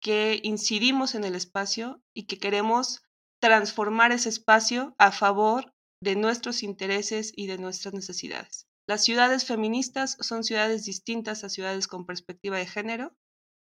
que 0.00 0.40
incidimos 0.42 1.14
en 1.14 1.24
el 1.24 1.34
espacio 1.34 2.02
y 2.14 2.26
que 2.26 2.38
queremos 2.38 3.02
transformar 3.40 4.12
ese 4.12 4.28
espacio 4.28 4.94
a 4.98 5.12
favor 5.12 5.74
de 6.02 6.16
nuestros 6.16 6.62
intereses 6.62 7.32
y 7.36 7.46
de 7.46 7.58
nuestras 7.58 7.94
necesidades. 7.94 8.66
Las 8.86 9.04
ciudades 9.04 9.44
feministas 9.44 10.16
son 10.20 10.42
ciudades 10.42 10.84
distintas 10.84 11.44
a 11.44 11.48
ciudades 11.48 11.86
con 11.86 12.06
perspectiva 12.06 12.56
de 12.56 12.66
género, 12.66 13.14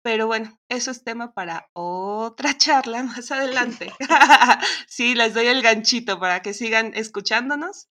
pero 0.03 0.27
bueno, 0.27 0.59
eso 0.69 0.91
es 0.91 1.05
tema 1.05 1.33
para 1.33 1.69
otra 1.73 2.57
charla 2.59 3.03
más 3.05 3.31
adelante. 3.31 3.91
sí, 4.87 5.15
les 5.15 5.35
doy 5.35 5.47
el 5.47 5.63
ganchito 5.63 6.19
para 6.19 6.43
que 6.43 6.55
sigan 6.55 6.93
escuchándonos. 6.95 7.89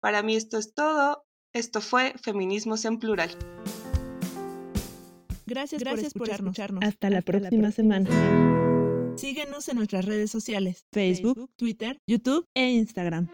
Para 0.00 0.22
mí 0.22 0.36
esto 0.36 0.58
es 0.58 0.74
todo. 0.74 1.26
Esto 1.52 1.80
fue 1.80 2.14
Feminismos 2.22 2.84
en 2.84 2.98
Plural. 2.98 3.30
Gracias, 5.46 5.82
Gracias 5.82 6.12
por, 6.12 6.28
escucharnos. 6.28 6.84
Hasta, 6.84 7.08
la, 7.08 7.22
próxima 7.22 7.72
semana. 7.72 8.08
Síguenos 9.16 9.66
en 9.68 9.76
nuestras 9.76 10.04
redes 10.04 10.30
sociales, 10.30 10.86
Facebook, 10.92 11.50
Twitter, 11.56 11.98
YouTube 12.06 12.46
e 12.54 12.68
Instagram. 12.68 13.28